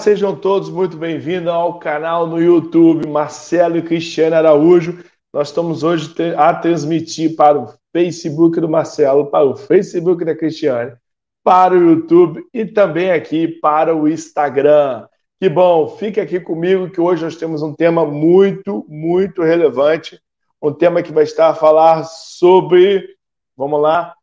Sejam 0.00 0.34
todos 0.34 0.70
muito 0.70 0.96
bem-vindos 0.96 1.52
ao 1.52 1.78
canal 1.78 2.26
no 2.26 2.40
YouTube 2.40 3.06
Marcelo 3.06 3.76
e 3.76 3.82
Cristiano 3.82 4.34
Araújo. 4.34 5.04
Nós 5.30 5.48
estamos 5.48 5.82
hoje 5.82 6.10
a 6.38 6.54
transmitir 6.54 7.36
para 7.36 7.60
o 7.60 7.74
Facebook 7.92 8.58
do 8.62 8.68
Marcelo, 8.68 9.26
para 9.30 9.44
o 9.44 9.54
Facebook 9.54 10.24
da 10.24 10.34
Cristiane, 10.34 10.96
para 11.44 11.74
o 11.74 11.90
YouTube 11.90 12.42
e 12.50 12.64
também 12.64 13.10
aqui 13.10 13.46
para 13.46 13.94
o 13.94 14.08
Instagram. 14.08 15.06
Que 15.38 15.50
bom, 15.50 15.86
fique 15.88 16.18
aqui 16.18 16.40
comigo 16.40 16.90
que 16.90 17.00
hoje 17.00 17.22
nós 17.22 17.36
temos 17.36 17.60
um 17.60 17.74
tema 17.74 18.06
muito, 18.06 18.86
muito 18.88 19.42
relevante, 19.42 20.18
um 20.62 20.72
tema 20.72 21.02
que 21.02 21.12
vai 21.12 21.24
estar 21.24 21.50
a 21.50 21.54
falar 21.54 22.04
sobre, 22.04 23.06
vamos 23.54 23.82
lá, 23.82 24.14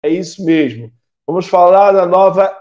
é 0.00 0.08
isso 0.08 0.44
mesmo 0.44 0.92
Vamos 1.26 1.46
falar 1.46 1.92
da 1.92 2.04
nova 2.04 2.52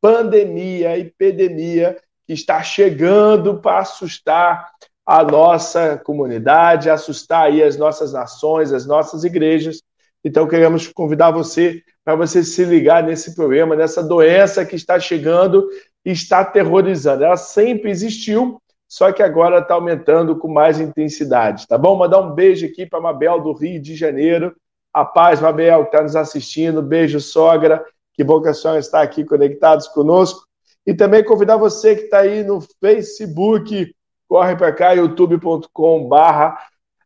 pandemia, 0.00 0.98
epidemia 0.98 1.96
que 2.26 2.32
está 2.32 2.62
chegando 2.62 3.60
para 3.60 3.80
assustar 3.80 4.70
a 5.04 5.22
nossa 5.22 5.98
comunidade, 5.98 6.88
assustar 6.88 7.46
aí 7.46 7.62
as 7.62 7.76
nossas 7.76 8.12
nações, 8.12 8.72
as 8.72 8.86
nossas 8.86 9.24
igrejas. 9.24 9.82
Então 10.24 10.46
queremos 10.46 10.88
convidar 10.88 11.30
você 11.30 11.82
para 12.04 12.14
você 12.16 12.42
se 12.42 12.64
ligar 12.64 13.02
nesse 13.02 13.34
problema, 13.34 13.76
nessa 13.76 14.02
doença 14.02 14.64
que 14.64 14.76
está 14.76 14.98
chegando 14.98 15.68
e 16.04 16.12
está 16.12 16.40
aterrorizando. 16.40 17.24
Ela 17.24 17.36
sempre 17.36 17.90
existiu, 17.90 18.60
só 18.88 19.12
que 19.12 19.22
agora 19.22 19.58
está 19.58 19.74
aumentando 19.74 20.38
com 20.38 20.48
mais 20.48 20.80
intensidade, 20.80 21.66
tá 21.66 21.76
bom? 21.76 21.96
Mandar 21.96 22.20
um 22.20 22.34
beijo 22.34 22.66
aqui 22.66 22.86
para 22.86 22.98
a 22.98 23.02
Mabel 23.02 23.40
do 23.40 23.52
Rio 23.52 23.80
de 23.80 23.94
Janeiro, 23.94 24.54
a 24.92 25.04
paz, 25.04 25.40
Mabel, 25.40 25.82
que 25.84 25.88
está 25.90 26.02
nos 26.02 26.16
assistindo. 26.16 26.82
Beijo, 26.82 27.20
sogra. 27.20 27.84
Que 28.14 28.22
bom 28.22 28.40
que 28.42 28.48
a 28.48 28.54
senhora 28.54 28.78
está 28.78 29.02
aqui 29.02 29.24
conectados 29.24 29.88
conosco. 29.88 30.46
E 30.86 30.92
também 30.92 31.24
convidar 31.24 31.56
você 31.56 31.94
que 31.94 32.02
está 32.02 32.20
aí 32.20 32.42
no 32.42 32.60
Facebook, 32.80 33.94
corre 34.28 34.56
para 34.56 34.72
cá, 34.72 34.92
youtube.com 34.92 36.08
barra 36.08 36.58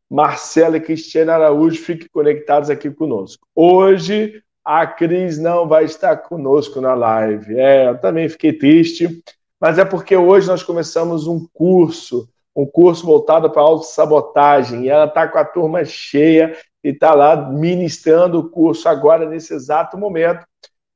Marcela 0.08 0.76
e 0.76 0.80
Cristiana 0.80 1.34
Araújo, 1.34 1.82
fiquem 1.82 2.08
conectados 2.08 2.70
aqui 2.70 2.90
conosco. 2.90 3.46
Hoje 3.54 4.42
a 4.64 4.86
Cris 4.86 5.38
não 5.38 5.68
vai 5.68 5.84
estar 5.84 6.16
conosco 6.16 6.80
na 6.80 6.94
live. 6.94 7.58
É, 7.58 7.88
eu 7.88 7.98
também 7.98 8.28
fiquei 8.28 8.52
triste, 8.52 9.22
mas 9.60 9.78
é 9.78 9.84
porque 9.84 10.16
hoje 10.16 10.46
nós 10.46 10.62
começamos 10.62 11.26
um 11.26 11.46
curso, 11.52 12.28
um 12.56 12.64
curso 12.64 13.04
voltado 13.04 13.50
para 13.50 13.60
autossabotagem, 13.60 14.84
e 14.84 14.88
ela 14.88 15.04
está 15.04 15.28
com 15.28 15.36
a 15.36 15.44
turma 15.44 15.84
cheia 15.84 16.56
e 16.82 16.88
está 16.88 17.14
lá 17.14 17.36
ministrando 17.36 18.38
o 18.38 18.48
curso 18.48 18.88
agora, 18.88 19.28
nesse 19.28 19.52
exato 19.52 19.98
momento. 19.98 20.46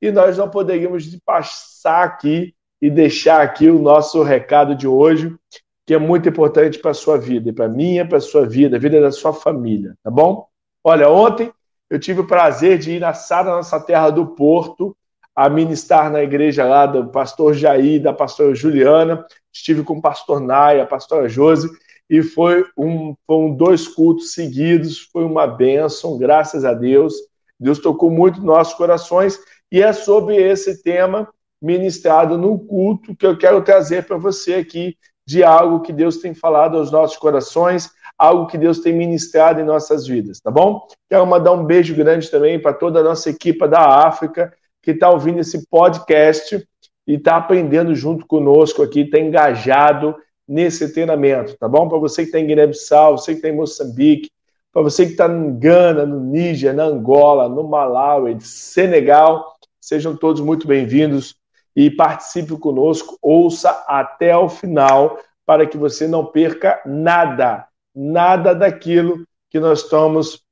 E 0.01 0.11
nós 0.11 0.37
não 0.37 0.49
poderíamos 0.49 1.05
passar 1.23 2.03
aqui 2.03 2.55
e 2.81 2.89
deixar 2.89 3.41
aqui 3.41 3.69
o 3.69 3.79
nosso 3.79 4.23
recado 4.23 4.75
de 4.75 4.87
hoje, 4.87 5.35
que 5.85 5.93
é 5.93 5.99
muito 5.99 6.27
importante 6.27 6.79
para 6.79 6.91
a 6.91 6.95
sua 6.95 7.17
vida, 7.17 7.49
e 7.49 7.53
para 7.53 7.65
a 7.65 7.69
minha, 7.69 8.07
para 8.07 8.17
a 8.17 8.21
sua 8.21 8.47
vida, 8.47 8.77
a 8.77 8.79
vida 8.79 8.99
da 8.99 9.11
sua 9.11 9.31
família, 9.31 9.93
tá 10.03 10.09
bom? 10.09 10.47
Olha, 10.83 11.09
ontem 11.09 11.51
eu 11.89 11.99
tive 11.99 12.21
o 12.21 12.27
prazer 12.27 12.79
de 12.79 12.93
ir 12.93 12.99
na 12.99 13.13
Sara, 13.13 13.51
nossa 13.51 13.79
terra 13.79 14.09
do 14.09 14.25
Porto, 14.25 14.97
a 15.35 15.49
ministrar 15.49 16.11
na 16.11 16.23
igreja 16.23 16.65
lá 16.65 16.85
do 16.85 17.07
pastor 17.07 17.53
Jair, 17.53 18.01
da 18.01 18.13
pastora 18.13 18.55
Juliana, 18.55 19.25
estive 19.53 19.83
com 19.83 19.97
o 19.97 20.01
pastor 20.01 20.39
Naya, 20.39 20.83
a 20.83 20.87
pastora 20.87 21.27
Josi, 21.27 21.69
e 22.09 22.21
foi 22.21 22.65
um, 22.77 23.15
foram 23.25 23.55
dois 23.55 23.87
cultos 23.87 24.33
seguidos, 24.33 24.99
foi 24.99 25.23
uma 25.23 25.47
bênção, 25.47 26.17
graças 26.17 26.65
a 26.65 26.73
Deus. 26.73 27.13
Deus 27.59 27.79
tocou 27.79 28.09
muito 28.09 28.37
nos 28.37 28.45
nossos 28.45 28.73
corações 28.73 29.39
e 29.71 29.81
é 29.81 29.93
sobre 29.93 30.35
esse 30.35 30.83
tema 30.83 31.29
ministrado 31.61 32.37
no 32.37 32.59
culto 32.59 33.15
que 33.15 33.25
eu 33.25 33.37
quero 33.37 33.61
trazer 33.63 34.05
para 34.05 34.17
você 34.17 34.55
aqui 34.55 34.97
de 35.25 35.43
algo 35.43 35.81
que 35.81 35.93
Deus 35.93 36.17
tem 36.17 36.33
falado 36.33 36.77
aos 36.77 36.91
nossos 36.91 37.17
corações, 37.17 37.89
algo 38.17 38.47
que 38.47 38.57
Deus 38.57 38.79
tem 38.79 38.93
ministrado 38.93 39.61
em 39.61 39.63
nossas 39.63 40.05
vidas, 40.05 40.41
tá 40.41 40.51
bom? 40.51 40.85
Quero 41.09 41.25
mandar 41.25 41.53
um 41.53 41.63
beijo 41.63 41.95
grande 41.95 42.29
também 42.29 42.59
para 42.59 42.73
toda 42.73 42.99
a 42.99 43.03
nossa 43.03 43.29
equipe 43.29 43.67
da 43.67 44.05
África 44.05 44.51
que 44.81 44.91
está 44.91 45.09
ouvindo 45.09 45.39
esse 45.39 45.65
podcast 45.67 46.67
e 47.07 47.15
está 47.15 47.37
aprendendo 47.37 47.93
junto 47.95 48.25
conosco 48.25 48.83
aqui, 48.83 49.01
está 49.01 49.19
engajado 49.19 50.15
nesse 50.47 50.93
treinamento, 50.93 51.57
tá 51.57 51.67
bom? 51.67 51.87
Para 51.87 51.97
você 51.97 52.23
que 52.23 52.29
está 52.29 52.39
em 52.39 52.47
Guiné-Bissau, 52.47 53.17
você 53.17 53.31
que 53.33 53.37
está 53.39 53.49
em 53.49 53.55
Moçambique, 53.55 54.29
para 54.71 54.81
você 54.81 55.05
que 55.05 55.11
está 55.11 55.27
em 55.27 55.57
Gana, 55.57 56.05
no 56.05 56.19
Níger, 56.19 56.73
na 56.73 56.83
Angola, 56.83 57.49
no 57.49 57.67
Malawi, 57.67 58.39
Senegal, 58.41 59.55
sejam 59.79 60.15
todos 60.15 60.41
muito 60.41 60.67
bem-vindos 60.67 61.35
e 61.75 61.89
participe 61.89 62.55
conosco, 62.57 63.17
ouça 63.21 63.83
até 63.87 64.35
o 64.35 64.49
final 64.49 65.17
para 65.45 65.65
que 65.65 65.77
você 65.77 66.07
não 66.07 66.25
perca 66.25 66.81
nada, 66.85 67.67
nada 67.95 68.53
daquilo 68.53 69.25
que 69.49 69.59
nós 69.59 69.83
estamos 69.83 70.43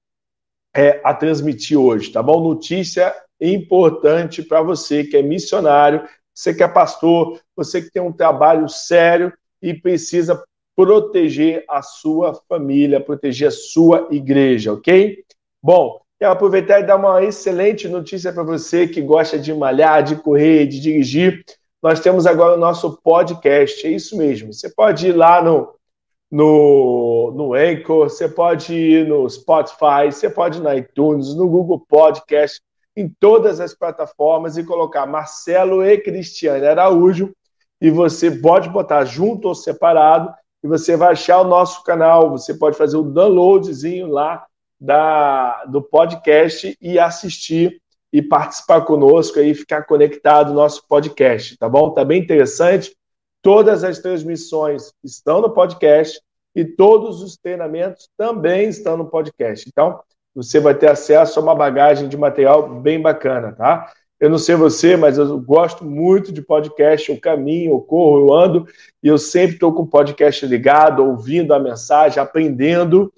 é, 0.76 1.02
a 1.04 1.14
transmitir 1.14 1.78
hoje, 1.78 2.12
tá 2.12 2.22
bom? 2.22 2.42
Notícia 2.42 3.14
importante 3.40 4.44
para 4.44 4.62
você 4.62 5.04
que 5.04 5.16
é 5.16 5.22
missionário, 5.22 6.04
você 6.40 6.54
que 6.54 6.64
é 6.64 6.68
pastor, 6.70 7.38
você 7.54 7.82
que 7.82 7.92
tem 7.92 8.02
um 8.02 8.14
trabalho 8.14 8.70
sério 8.70 9.34
e 9.62 9.74
precisa 9.74 10.42
proteger 10.74 11.66
a 11.68 11.82
sua 11.82 12.34
família, 12.48 13.02
proteger 13.02 13.50
a 13.50 13.52
sua 13.52 14.08
igreja, 14.10 14.72
ok? 14.72 15.22
Bom, 15.62 16.00
quero 16.18 16.32
aproveitar 16.32 16.80
e 16.80 16.86
dar 16.86 16.96
uma 16.96 17.22
excelente 17.22 17.90
notícia 17.90 18.32
para 18.32 18.44
você 18.44 18.88
que 18.88 19.02
gosta 19.02 19.38
de 19.38 19.54
malhar, 19.54 20.02
de 20.02 20.16
correr, 20.16 20.66
de 20.66 20.80
dirigir. 20.80 21.44
Nós 21.84 22.00
temos 22.00 22.26
agora 22.26 22.56
o 22.56 22.60
nosso 22.60 22.98
podcast, 23.04 23.86
é 23.86 23.92
isso 23.92 24.16
mesmo. 24.16 24.54
Você 24.54 24.70
pode 24.70 25.10
ir 25.10 25.12
lá 25.12 25.44
no, 25.44 25.76
no, 26.32 27.34
no 27.36 27.54
Anchor, 27.54 28.10
você 28.10 28.30
pode 28.30 28.74
ir 28.74 29.06
no 29.06 29.30
Spotify, 29.30 30.06
você 30.10 30.30
pode 30.30 30.60
ir 30.60 30.62
no 30.62 30.74
iTunes, 30.74 31.36
no 31.36 31.50
Google 31.50 31.86
Podcast, 31.86 32.62
em 33.00 33.08
todas 33.08 33.62
as 33.62 33.74
plataformas 33.74 34.58
e 34.58 34.64
colocar 34.64 35.06
Marcelo 35.06 35.86
e 35.86 35.98
Cristiane 35.98 36.66
Araújo 36.66 37.34
e 37.82 37.90
você 37.90 38.30
pode 38.30 38.68
botar 38.70 39.06
junto 39.06 39.48
ou 39.48 39.56
separado 39.56 40.34
e 40.62 40.68
você 40.68 40.98
vai 40.98 41.14
achar 41.14 41.40
o 41.40 41.48
nosso 41.48 41.82
canal. 41.84 42.30
Você 42.32 42.54
pode 42.54 42.78
fazer 42.78 42.98
o 42.98 43.04
downloadzinho 43.04 44.08
lá 44.08 44.46
da, 44.78 45.64
do 45.66 45.82
podcast 45.82 46.78
e 46.82 47.00
assistir 47.00 47.82
e 48.12 48.22
participar 48.22 48.82
conosco 48.82 49.40
aí, 49.40 49.54
ficar 49.54 49.84
conectado 49.84 50.50
no 50.50 50.56
nosso 50.56 50.86
podcast, 50.86 51.58
tá 51.58 51.70
bom? 51.70 51.92
Tá 51.92 52.04
bem 52.04 52.22
interessante. 52.22 52.94
Todas 53.42 53.84
as 53.86 54.00
transmissões 54.00 54.92
estão 55.02 55.40
no 55.40 55.52
podcast 55.52 56.20
e 56.54 56.66
todos 56.66 57.22
os 57.22 57.38
treinamentos 57.38 58.10
também 58.18 58.68
estão 58.68 58.98
no 58.98 59.06
podcast. 59.06 59.70
Então, 59.70 60.02
você 60.44 60.60
vai 60.60 60.74
ter 60.74 60.90
acesso 60.90 61.40
a 61.40 61.44
uma 61.44 61.54
bagagem 61.54 62.08
de 62.08 62.16
material 62.16 62.80
bem 62.80 63.02
bacana, 63.02 63.52
tá? 63.52 63.92
Eu 64.20 64.30
não 64.30 64.38
sei 64.38 64.56
você, 64.56 64.96
mas 64.96 65.18
eu 65.18 65.40
gosto 65.40 65.84
muito 65.84 66.32
de 66.32 66.42
podcast. 66.42 67.12
Eu 67.12 67.20
caminho, 67.20 67.72
eu 67.72 67.82
corro, 67.82 68.28
eu 68.28 68.34
ando 68.34 68.68
e 69.04 69.08
eu 69.08 69.18
sempre 69.18 69.56
estou 69.56 69.74
com 69.74 69.84
o 69.84 69.88
podcast 69.88 70.46
ligado, 70.46 71.06
ouvindo 71.06 71.54
a 71.54 71.60
mensagem, 71.60 72.22
aprendendo 72.22 73.12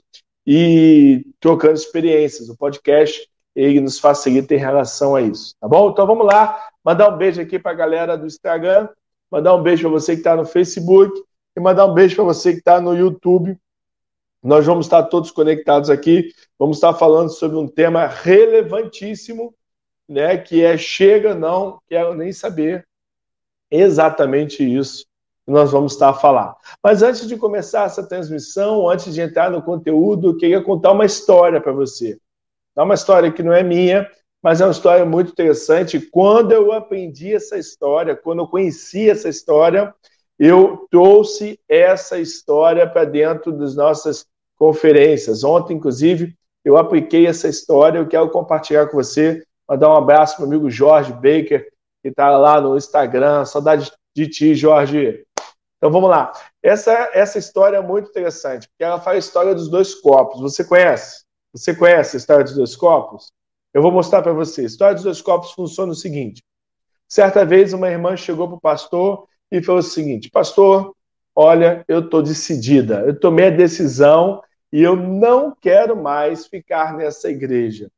e 0.45 1.25
trocando 1.39 1.73
experiências. 1.73 2.49
O 2.49 2.57
podcast 2.57 3.27
ele 3.55 3.79
nos 3.79 3.99
facilita 3.99 4.55
em 4.55 4.59
relação 4.59 5.15
a 5.15 5.21
isso, 5.21 5.55
tá 5.59 5.67
bom? 5.67 5.91
Então 5.91 6.07
vamos 6.07 6.25
lá, 6.25 6.57
mandar 6.83 7.13
um 7.13 7.17
beijo 7.17 7.41
aqui 7.41 7.59
para 7.59 7.71
a 7.71 7.75
galera 7.75 8.17
do 8.17 8.25
Instagram, 8.25 8.87
mandar 9.29 9.55
um 9.55 9.61
beijo 9.61 9.83
para 9.83 9.91
você 9.91 10.13
que 10.13 10.21
está 10.21 10.35
no 10.35 10.45
Facebook 10.45 11.21
e 11.55 11.59
mandar 11.59 11.85
um 11.85 11.93
beijo 11.93 12.15
para 12.15 12.25
você 12.25 12.53
que 12.53 12.59
está 12.59 12.79
no 12.79 12.95
YouTube. 12.95 13.57
Nós 14.43 14.65
vamos 14.65 14.87
estar 14.87 15.03
todos 15.03 15.29
conectados 15.31 15.89
aqui, 15.89 16.33
vamos 16.57 16.77
estar 16.77 16.93
falando 16.93 17.29
sobre 17.29 17.57
um 17.57 17.67
tema 17.67 18.07
relevantíssimo 18.07 19.53
né, 20.11 20.37
que 20.37 20.63
é 20.63 20.77
chega, 20.77 21.33
não 21.33 21.79
quero 21.87 22.13
nem 22.13 22.33
saber 22.33 22.85
exatamente 23.69 24.61
isso 24.63 25.05
que 25.45 25.51
nós 25.51 25.71
vamos 25.71 25.93
estar 25.93 26.09
a 26.09 26.13
falar. 26.13 26.55
Mas 26.83 27.01
antes 27.01 27.27
de 27.27 27.37
começar 27.37 27.85
essa 27.85 28.05
transmissão, 28.05 28.89
antes 28.89 29.13
de 29.13 29.21
entrar 29.21 29.49
no 29.49 29.61
conteúdo, 29.61 30.29
eu 30.29 30.37
queria 30.37 30.61
contar 30.61 30.91
uma 30.91 31.05
história 31.05 31.61
para 31.61 31.71
você. 31.71 32.19
É 32.75 32.81
uma 32.81 32.93
história 32.93 33.31
que 33.31 33.41
não 33.41 33.53
é 33.53 33.63
minha, 33.63 34.09
mas 34.41 34.59
é 34.59 34.65
uma 34.65 34.71
história 34.71 35.05
muito 35.05 35.31
interessante. 35.31 35.99
Quando 35.99 36.51
eu 36.51 36.71
aprendi 36.71 37.33
essa 37.33 37.57
história, 37.57 38.15
quando 38.15 38.39
eu 38.39 38.47
conheci 38.47 39.09
essa 39.09 39.29
história, 39.29 39.93
eu 40.43 40.87
trouxe 40.89 41.59
essa 41.69 42.19
história 42.19 42.89
para 42.89 43.05
dentro 43.05 43.51
das 43.51 43.75
nossas 43.75 44.25
conferências. 44.57 45.43
Ontem, 45.43 45.75
inclusive, 45.75 46.35
eu 46.65 46.77
apliquei 46.77 47.27
essa 47.27 47.47
história, 47.47 47.99
eu 47.99 48.07
quero 48.07 48.29
compartilhar 48.29 48.87
com 48.87 48.97
você 48.97 49.43
Mandar 49.71 49.87
um 49.87 49.95
abraço 49.95 50.35
para 50.35 50.43
o 50.43 50.47
amigo 50.47 50.69
Jorge 50.69 51.13
Baker, 51.13 51.65
que 52.01 52.09
está 52.09 52.37
lá 52.37 52.59
no 52.59 52.75
Instagram. 52.75 53.45
Saudade 53.45 53.89
de 54.13 54.27
ti, 54.27 54.53
Jorge. 54.53 55.25
Então 55.77 55.89
vamos 55.89 56.09
lá. 56.09 56.33
Essa, 56.61 57.09
essa 57.13 57.39
história 57.39 57.77
é 57.77 57.81
muito 57.81 58.09
interessante, 58.09 58.67
porque 58.67 58.83
ela 58.83 58.99
fala 58.99 59.15
a 59.15 59.19
história 59.19 59.55
dos 59.55 59.69
dois 59.69 59.95
copos. 59.95 60.41
Você 60.41 60.65
conhece? 60.65 61.23
Você 61.53 61.73
conhece 61.73 62.17
a 62.17 62.19
história 62.19 62.43
dos 62.43 62.53
dois 62.53 62.75
copos? 62.75 63.31
Eu 63.73 63.81
vou 63.81 63.93
mostrar 63.93 64.21
para 64.21 64.33
você. 64.33 64.63
A 64.63 64.65
história 64.65 64.95
dos 64.95 65.05
dois 65.05 65.21
copos 65.21 65.53
funciona 65.53 65.93
o 65.93 65.95
seguinte: 65.95 66.43
Certa 67.07 67.45
vez, 67.45 67.71
uma 67.71 67.89
irmã 67.89 68.17
chegou 68.17 68.49
para 68.49 68.57
o 68.57 68.61
pastor 68.61 69.25
e 69.51 69.61
falou 69.61 69.79
o 69.79 69.83
seguinte: 69.83 70.29
Pastor, 70.29 70.95
olha, 71.35 71.83
eu 71.87 71.99
estou 71.99 72.21
decidida, 72.21 73.03
eu 73.05 73.19
tomei 73.19 73.47
a 73.47 73.51
decisão 73.51 74.41
e 74.71 74.81
eu 74.81 74.95
não 74.95 75.53
quero 75.59 75.95
mais 75.95 76.47
ficar 76.47 76.95
nessa 76.95 77.29
igreja. 77.29 77.91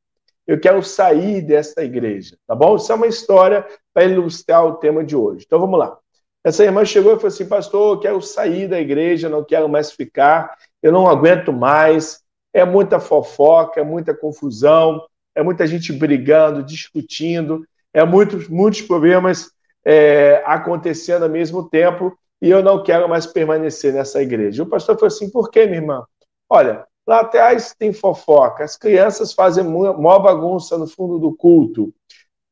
Eu 0.46 0.60
quero 0.60 0.82
sair 0.82 1.40
dessa 1.40 1.82
igreja, 1.82 2.36
tá 2.46 2.54
bom? 2.54 2.76
Isso 2.76 2.92
é 2.92 2.94
uma 2.94 3.06
história 3.06 3.64
para 3.94 4.04
ilustrar 4.04 4.64
o 4.66 4.74
tema 4.74 5.02
de 5.02 5.16
hoje. 5.16 5.44
Então 5.46 5.58
vamos 5.58 5.78
lá. 5.78 5.96
Essa 6.42 6.64
irmã 6.64 6.84
chegou 6.84 7.12
e 7.12 7.16
falou 7.16 7.28
assim: 7.28 7.46
Pastor, 7.46 7.96
eu 7.96 8.00
quero 8.00 8.20
sair 8.20 8.68
da 8.68 8.78
igreja, 8.78 9.28
não 9.28 9.44
quero 9.44 9.68
mais 9.68 9.92
ficar, 9.92 10.54
eu 10.82 10.92
não 10.92 11.06
aguento 11.06 11.52
mais. 11.52 12.22
É 12.52 12.64
muita 12.64 13.00
fofoca, 13.00 13.80
é 13.80 13.84
muita 13.84 14.14
confusão, 14.14 15.04
é 15.34 15.42
muita 15.42 15.66
gente 15.66 15.92
brigando, 15.92 16.62
discutindo, 16.62 17.66
é 17.92 18.04
muitos, 18.04 18.48
muitos 18.48 18.82
problemas 18.82 19.50
é, 19.84 20.42
acontecendo 20.46 21.24
ao 21.24 21.28
mesmo 21.28 21.68
tempo 21.68 22.16
e 22.40 22.50
eu 22.50 22.62
não 22.62 22.82
quero 22.82 23.08
mais 23.08 23.26
permanecer 23.26 23.92
nessa 23.92 24.22
igreja. 24.22 24.62
O 24.62 24.68
pastor 24.68 24.96
falou 24.96 25.08
assim: 25.08 25.30
por 25.30 25.50
quê, 25.50 25.66
minha 25.66 25.78
irmã? 25.78 26.04
Olha, 26.48 26.86
lá 27.06 27.20
atrás 27.20 27.74
tem 27.78 27.92
fofoca, 27.92 28.64
as 28.64 28.76
crianças 28.76 29.32
fazem 29.32 29.64
maior 29.64 30.18
bagunça 30.20 30.78
no 30.78 30.86
fundo 30.86 31.18
do 31.18 31.34
culto, 31.34 31.92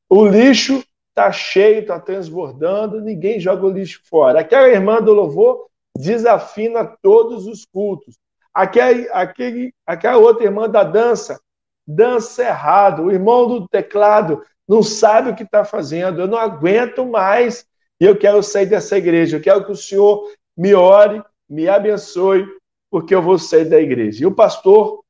o 0.08 0.26
lixo 0.26 0.82
está 1.11 1.31
cheio, 1.31 1.81
está 1.81 2.00
transbordando, 2.00 3.00
ninguém 3.00 3.38
joga 3.38 3.67
o 3.67 3.70
lixo 3.70 4.00
fora. 4.05 4.40
Aquela 4.40 4.69
irmã 4.69 5.00
do 5.00 5.12
louvor 5.12 5.67
desafina 5.96 6.85
todos 7.02 7.46
os 7.46 7.67
cultos. 7.67 8.17
Aquela, 8.55 9.11
aquele, 9.12 9.75
aquela 9.87 10.19
outra 10.19 10.44
irmã 10.44 10.69
da 10.69 10.85
dança 10.85 11.38
dança 11.87 12.43
errado. 12.43 13.05
O 13.05 13.12
irmão 13.12 13.49
do 13.49 13.69
teclado 13.69 14.43
não 14.69 14.82
sabe 14.82 15.31
o 15.31 15.35
que 15.35 15.43
está 15.43 15.64
fazendo. 15.64 16.20
Eu 16.20 16.26
não 16.26 16.38
aguento 16.38 17.05
mais 17.06 17.67
e 18.00 18.05
eu 18.05 18.17
quero 18.17 18.43
sair 18.43 18.67
dessa 18.67 18.97
igreja. 18.97 19.37
Eu 19.37 19.43
quero 19.43 19.64
que 19.64 19.73
o 19.73 19.76
Senhor 19.76 20.31
me 20.56 20.75
ore, 20.75 21.23
me 21.49 21.69
abençoe, 21.69 22.47
porque 22.91 23.14
eu 23.14 23.23
vou 23.23 23.38
sair 23.38 23.64
da 23.64 23.81
igreja. 23.81 24.23
E 24.23 24.26
o 24.26 24.35
pastor, 24.35 25.03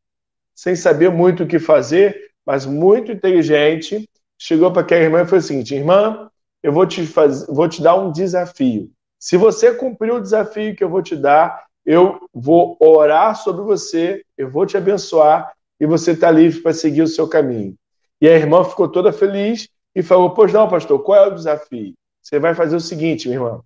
sem 0.54 0.76
saber 0.76 1.10
muito 1.10 1.44
o 1.44 1.46
que 1.46 1.58
fazer, 1.58 2.30
mas 2.44 2.66
muito 2.66 3.12
inteligente, 3.12 4.08
chegou 4.38 4.72
para 4.72 4.82
aquela 4.82 5.02
irmã 5.02 5.22
e 5.22 5.26
falou 5.26 5.38
o 5.38 5.42
seguinte: 5.42 5.74
Irmã, 5.74 6.30
eu 6.62 6.72
vou 6.72 6.86
te, 6.86 7.06
faz... 7.06 7.46
vou 7.46 7.68
te 7.68 7.82
dar 7.82 7.94
um 7.96 8.10
desafio. 8.10 8.90
Se 9.18 9.36
você 9.36 9.72
cumprir 9.72 10.12
o 10.12 10.20
desafio 10.20 10.74
que 10.74 10.82
eu 10.82 10.88
vou 10.88 11.02
te 11.02 11.14
dar, 11.14 11.64
eu 11.84 12.20
vou 12.32 12.76
orar 12.80 13.36
sobre 13.36 13.62
você, 13.62 14.24
eu 14.36 14.50
vou 14.50 14.66
te 14.66 14.76
abençoar 14.76 15.52
e 15.80 15.86
você 15.86 16.12
está 16.12 16.30
livre 16.30 16.60
para 16.60 16.72
seguir 16.72 17.02
o 17.02 17.08
seu 17.08 17.28
caminho. 17.28 17.74
E 18.22 18.28
a 18.28 18.36
irmã 18.36 18.62
ficou 18.62 18.88
toda 18.88 19.12
feliz 19.12 19.68
e 19.92 20.00
falou: 20.00 20.30
Pois 20.30 20.52
não, 20.52 20.68
pastor, 20.68 21.02
qual 21.02 21.24
é 21.24 21.26
o 21.26 21.34
desafio? 21.34 21.92
Você 22.22 22.38
vai 22.38 22.54
fazer 22.54 22.76
o 22.76 22.80
seguinte, 22.80 23.26
minha 23.26 23.40
irmã. 23.40 23.60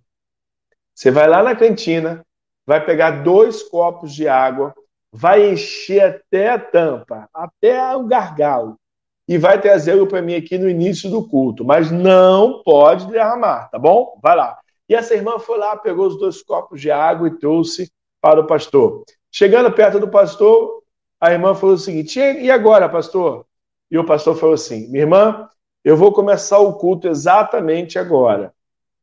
Você 0.95 1.11
vai 1.11 1.27
lá 1.27 1.43
na 1.43 1.55
cantina, 1.55 2.25
vai 2.65 2.83
pegar 2.83 3.21
dois 3.21 3.61
copos 3.61 4.11
de 4.11 4.27
água, 4.27 4.73
vai 5.11 5.51
encher 5.51 6.01
até 6.01 6.49
a 6.49 6.57
tampa, 6.57 7.29
até 7.31 7.95
o 7.95 8.07
gargalo, 8.07 8.79
e 9.27 9.37
vai 9.37 9.61
trazê-lo 9.61 10.07
para 10.07 10.23
mim 10.23 10.33
aqui 10.33 10.57
no 10.57 10.67
início 10.67 11.07
do 11.07 11.27
culto. 11.29 11.63
Mas 11.63 11.91
não 11.91 12.63
pode 12.63 13.05
derramar, 13.11 13.69
tá 13.69 13.77
bom? 13.77 14.19
Vai 14.23 14.35
lá. 14.35 14.57
E 14.89 14.95
essa 14.95 15.13
irmã 15.13 15.37
foi 15.37 15.59
lá, 15.59 15.77
pegou 15.77 16.07
os 16.07 16.17
dois 16.17 16.41
copos 16.41 16.81
de 16.81 16.89
água 16.89 17.27
e 17.27 17.37
trouxe 17.37 17.91
para 18.19 18.41
o 18.41 18.47
pastor. 18.47 19.03
Chegando 19.31 19.71
perto 19.71 19.99
do 19.99 20.07
pastor, 20.07 20.81
a 21.21 21.31
irmã 21.31 21.53
falou 21.53 21.75
o 21.75 21.77
seguinte: 21.77 22.19
e 22.19 22.49
agora, 22.49 22.89
pastor? 22.89 23.45
E 23.89 23.97
o 23.97 24.05
pastor 24.05 24.35
falou 24.35 24.55
assim: 24.55 24.87
minha 24.89 25.03
irmã, 25.03 25.49
eu 25.83 25.95
vou 25.95 26.11
começar 26.11 26.59
o 26.59 26.73
culto 26.73 27.07
exatamente 27.07 27.97
agora, 27.97 28.53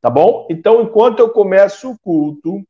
tá 0.01 0.11
bom? 0.11 0.47
Então, 0.51 0.83
enquanto 0.83 1.21
eu 1.21 1.31
começo 1.31 1.91
o 1.91 1.99
culto, 1.99 2.63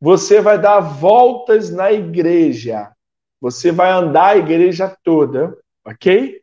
você 0.00 0.40
vai 0.40 0.58
dar 0.58 0.80
voltas 0.80 1.70
na 1.70 1.92
igreja. 1.92 2.92
Você 3.40 3.72
vai 3.72 3.90
andar 3.90 4.28
a 4.28 4.36
igreja 4.36 4.94
toda, 5.02 5.56
ok? 5.84 6.40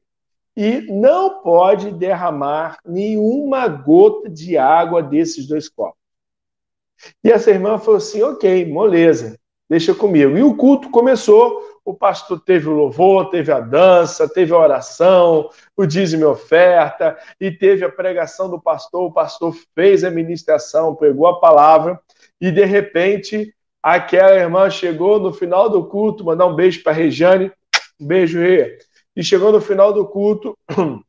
E 0.56 0.82
não 0.92 1.42
pode 1.42 1.92
derramar 1.92 2.80
nenhuma 2.86 3.68
gota 3.68 4.30
de 4.30 4.58
água 4.58 5.02
desses 5.02 5.48
dois 5.48 5.70
copos. 5.70 6.00
E 7.24 7.32
essa 7.32 7.52
irmã 7.52 7.78
falou 7.78 7.98
assim: 7.98 8.22
ok, 8.24 8.66
moleza, 8.72 9.40
deixa 9.70 9.94
comigo. 9.94 10.38
E 10.38 10.44
o 10.44 10.58
culto 10.58 10.90
começou 10.90 11.62
o 11.90 11.94
pastor 11.96 12.40
teve 12.40 12.70
o 12.70 12.72
louvor, 12.72 13.32
teve 13.32 13.52
a 13.52 13.60
dança, 13.60 14.32
teve 14.32 14.54
a 14.54 14.58
oração, 14.58 15.50
o 15.76 15.88
dízimo 15.88 16.22
e 16.22 16.26
oferta, 16.28 17.18
e 17.42 17.50
teve 17.50 17.84
a 17.84 17.90
pregação 17.90 18.48
do 18.48 18.62
pastor. 18.62 19.06
O 19.06 19.12
pastor 19.12 19.56
fez 19.74 20.04
a 20.04 20.12
ministração, 20.12 20.94
pregou 20.94 21.26
a 21.26 21.40
palavra, 21.40 22.00
e 22.40 22.52
de 22.52 22.64
repente 22.64 23.56
aquela 23.82 24.36
irmã 24.36 24.70
chegou 24.70 25.20
no 25.20 25.34
final 25.34 25.68
do 25.68 25.84
culto, 25.84 26.24
mandar 26.24 26.46
um 26.46 26.54
beijo 26.54 26.84
para 26.84 26.92
a 26.92 26.96
Regiane, 26.96 27.52
um 28.00 28.06
beijo, 28.06 28.40
Rê. 28.40 28.78
E 29.16 29.24
chegou 29.24 29.52
no 29.52 29.60
final 29.60 29.92
do 29.92 30.06
culto, 30.06 30.56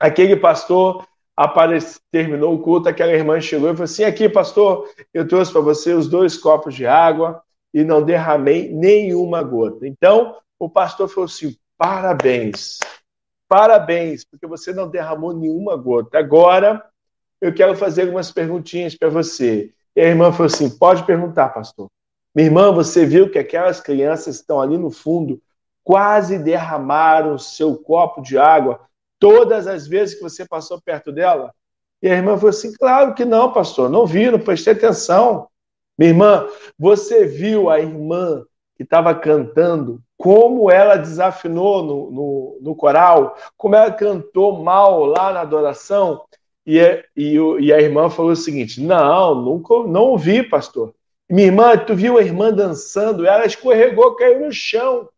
aquele 0.00 0.34
pastor 0.34 1.06
aparece, 1.36 2.00
terminou 2.10 2.54
o 2.54 2.58
culto, 2.58 2.88
aquela 2.88 3.12
irmã 3.12 3.40
chegou 3.40 3.70
e 3.70 3.72
falou 3.72 3.84
assim: 3.84 4.02
aqui, 4.02 4.28
pastor, 4.28 4.84
eu 5.14 5.28
trouxe 5.28 5.52
para 5.52 5.60
você 5.60 5.92
os 5.92 6.08
dois 6.08 6.36
copos 6.36 6.74
de 6.74 6.88
água 6.88 7.40
e 7.72 7.84
não 7.84 8.02
derramei 8.02 8.72
nenhuma 8.72 9.42
gota. 9.42 9.86
Então, 9.86 10.36
o 10.58 10.68
pastor 10.68 11.08
falou 11.08 11.24
assim: 11.24 11.56
parabéns, 11.76 12.78
parabéns, 13.48 14.24
porque 14.24 14.46
você 14.46 14.72
não 14.72 14.88
derramou 14.88 15.32
nenhuma 15.32 15.76
gota. 15.76 16.18
Agora, 16.18 16.84
eu 17.40 17.52
quero 17.52 17.76
fazer 17.76 18.02
algumas 18.02 18.30
perguntinhas 18.30 18.94
para 18.94 19.08
você. 19.08 19.72
E 19.96 20.00
a 20.00 20.06
irmã 20.06 20.32
falou 20.32 20.46
assim: 20.46 20.70
pode 20.70 21.04
perguntar, 21.04 21.48
pastor. 21.50 21.88
Minha 22.34 22.48
irmã, 22.48 22.72
você 22.72 23.04
viu 23.04 23.30
que 23.30 23.38
aquelas 23.38 23.80
crianças 23.80 24.36
que 24.36 24.42
estão 24.42 24.60
ali 24.60 24.78
no 24.78 24.90
fundo 24.90 25.40
quase 25.84 26.38
derramaram 26.38 27.36
seu 27.38 27.76
copo 27.76 28.22
de 28.22 28.38
água 28.38 28.80
todas 29.18 29.66
as 29.66 29.86
vezes 29.86 30.14
que 30.14 30.22
você 30.22 30.46
passou 30.46 30.80
perto 30.80 31.12
dela? 31.12 31.52
E 32.02 32.08
a 32.08 32.14
irmã 32.14 32.36
falou 32.36 32.50
assim: 32.50 32.72
claro 32.72 33.14
que 33.14 33.24
não, 33.24 33.52
pastor, 33.52 33.90
não 33.90 34.06
vi, 34.06 34.30
não 34.30 34.38
prestei 34.38 34.72
atenção. 34.72 35.48
Minha 35.98 36.10
irmã, 36.10 36.48
você 36.78 37.26
viu 37.26 37.68
a 37.68 37.80
irmã 37.80 38.44
que 38.76 38.82
estava 38.82 39.14
cantando, 39.14 40.02
como 40.16 40.70
ela 40.70 40.96
desafinou 40.96 41.82
no, 41.82 42.10
no, 42.10 42.58
no, 42.62 42.76
coral, 42.76 43.36
como 43.56 43.74
ela 43.74 43.92
cantou 43.92 44.62
mal 44.62 45.04
lá 45.04 45.32
na 45.32 45.40
adoração? 45.40 46.24
E, 46.66 46.78
e, 47.16 47.36
e 47.60 47.72
a 47.72 47.80
irmã 47.80 48.08
falou 48.08 48.32
o 48.32 48.36
seguinte: 48.36 48.80
Não, 48.80 49.34
nunca 49.34 49.74
não 49.86 50.02
ouvi, 50.10 50.42
pastor. 50.42 50.94
Minha 51.28 51.46
irmã, 51.46 51.78
tu 51.78 51.94
viu 51.94 52.18
a 52.18 52.22
irmã 52.22 52.52
dançando, 52.52 53.26
ela 53.26 53.46
escorregou, 53.46 54.14
caiu 54.16 54.40
no 54.40 54.52
chão. 54.52 55.08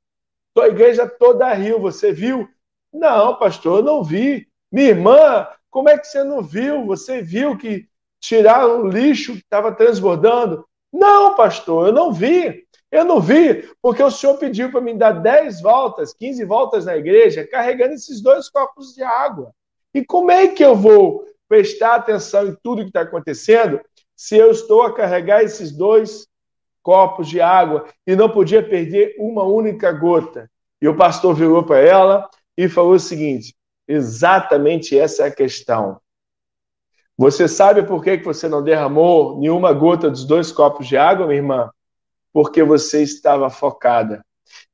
A 0.57 0.69
igreja 0.69 1.09
toda 1.09 1.53
riu, 1.53 1.81
você 1.81 2.13
viu? 2.13 2.49
Não, 2.93 3.37
pastor, 3.37 3.81
eu 3.81 3.85
não 3.85 4.05
vi. 4.05 4.47
Minha 4.71 4.91
irmã, 4.91 5.49
como 5.71 5.89
é 5.89 5.99
que 5.99 6.07
você 6.07 6.23
não 6.23 6.41
viu? 6.41 6.87
Você 6.87 7.21
viu 7.21 7.59
que 7.59 7.89
tirar 8.25 8.67
o 8.67 8.89
lixo 8.89 9.33
que 9.35 9.41
estava 9.41 9.71
transbordando. 9.71 10.65
Não, 10.91 11.35
pastor, 11.35 11.89
eu 11.89 11.93
não 11.93 12.11
vi. 12.11 12.65
Eu 12.91 13.05
não 13.05 13.21
vi, 13.21 13.69
porque 13.83 14.03
o 14.03 14.11
senhor 14.11 14.39
pediu 14.39 14.71
para 14.71 14.81
me 14.81 14.95
dar 14.95 15.11
10 15.11 15.61
voltas, 15.61 16.15
15 16.15 16.45
voltas 16.45 16.85
na 16.85 16.97
igreja, 16.97 17.47
carregando 17.47 17.95
esses 17.95 18.23
dois 18.23 18.49
copos 18.49 18.95
de 18.95 19.03
água. 19.03 19.53
E 19.93 20.05
como 20.05 20.31
é 20.31 20.47
que 20.47 20.65
eu 20.65 20.77
vou 20.77 21.27
prestar 21.49 21.97
atenção 21.97 22.47
em 22.47 22.57
tudo 22.63 22.83
que 22.83 22.89
está 22.89 23.01
acontecendo 23.01 23.81
se 24.17 24.37
eu 24.37 24.53
estou 24.53 24.85
a 24.85 24.95
carregar 24.95 25.43
esses 25.43 25.73
dois 25.73 26.29
copos 26.85 27.29
de 27.29 27.41
água 27.41 27.85
e 28.07 28.15
não 28.15 28.31
podia 28.31 28.63
perder 28.63 29.17
uma 29.19 29.43
única 29.43 29.91
gota? 29.91 30.49
E 30.81 30.87
o 30.87 30.97
pastor 30.97 31.35
virou 31.35 31.65
para 31.65 31.81
ela 31.81 32.31
e 32.57 32.69
falou 32.69 32.95
o 32.95 33.01
seguinte: 33.01 33.57
exatamente 33.89 34.97
essa 34.97 35.25
é 35.25 35.27
a 35.27 35.35
questão. 35.35 36.01
Você 37.17 37.47
sabe 37.47 37.85
por 37.85 38.03
que 38.03 38.17
você 38.19 38.49
não 38.49 38.63
derramou 38.63 39.39
nenhuma 39.39 39.73
gota 39.73 40.11
dos 40.11 40.25
dois 40.25 40.51
copos 40.51 40.89
de 40.89 40.97
água, 40.97 41.27
minha 41.27 41.39
irmã? 41.39 41.71
Porque 42.33 42.63
você 42.63 43.03
estava 43.03 43.49
focada. 43.49 44.25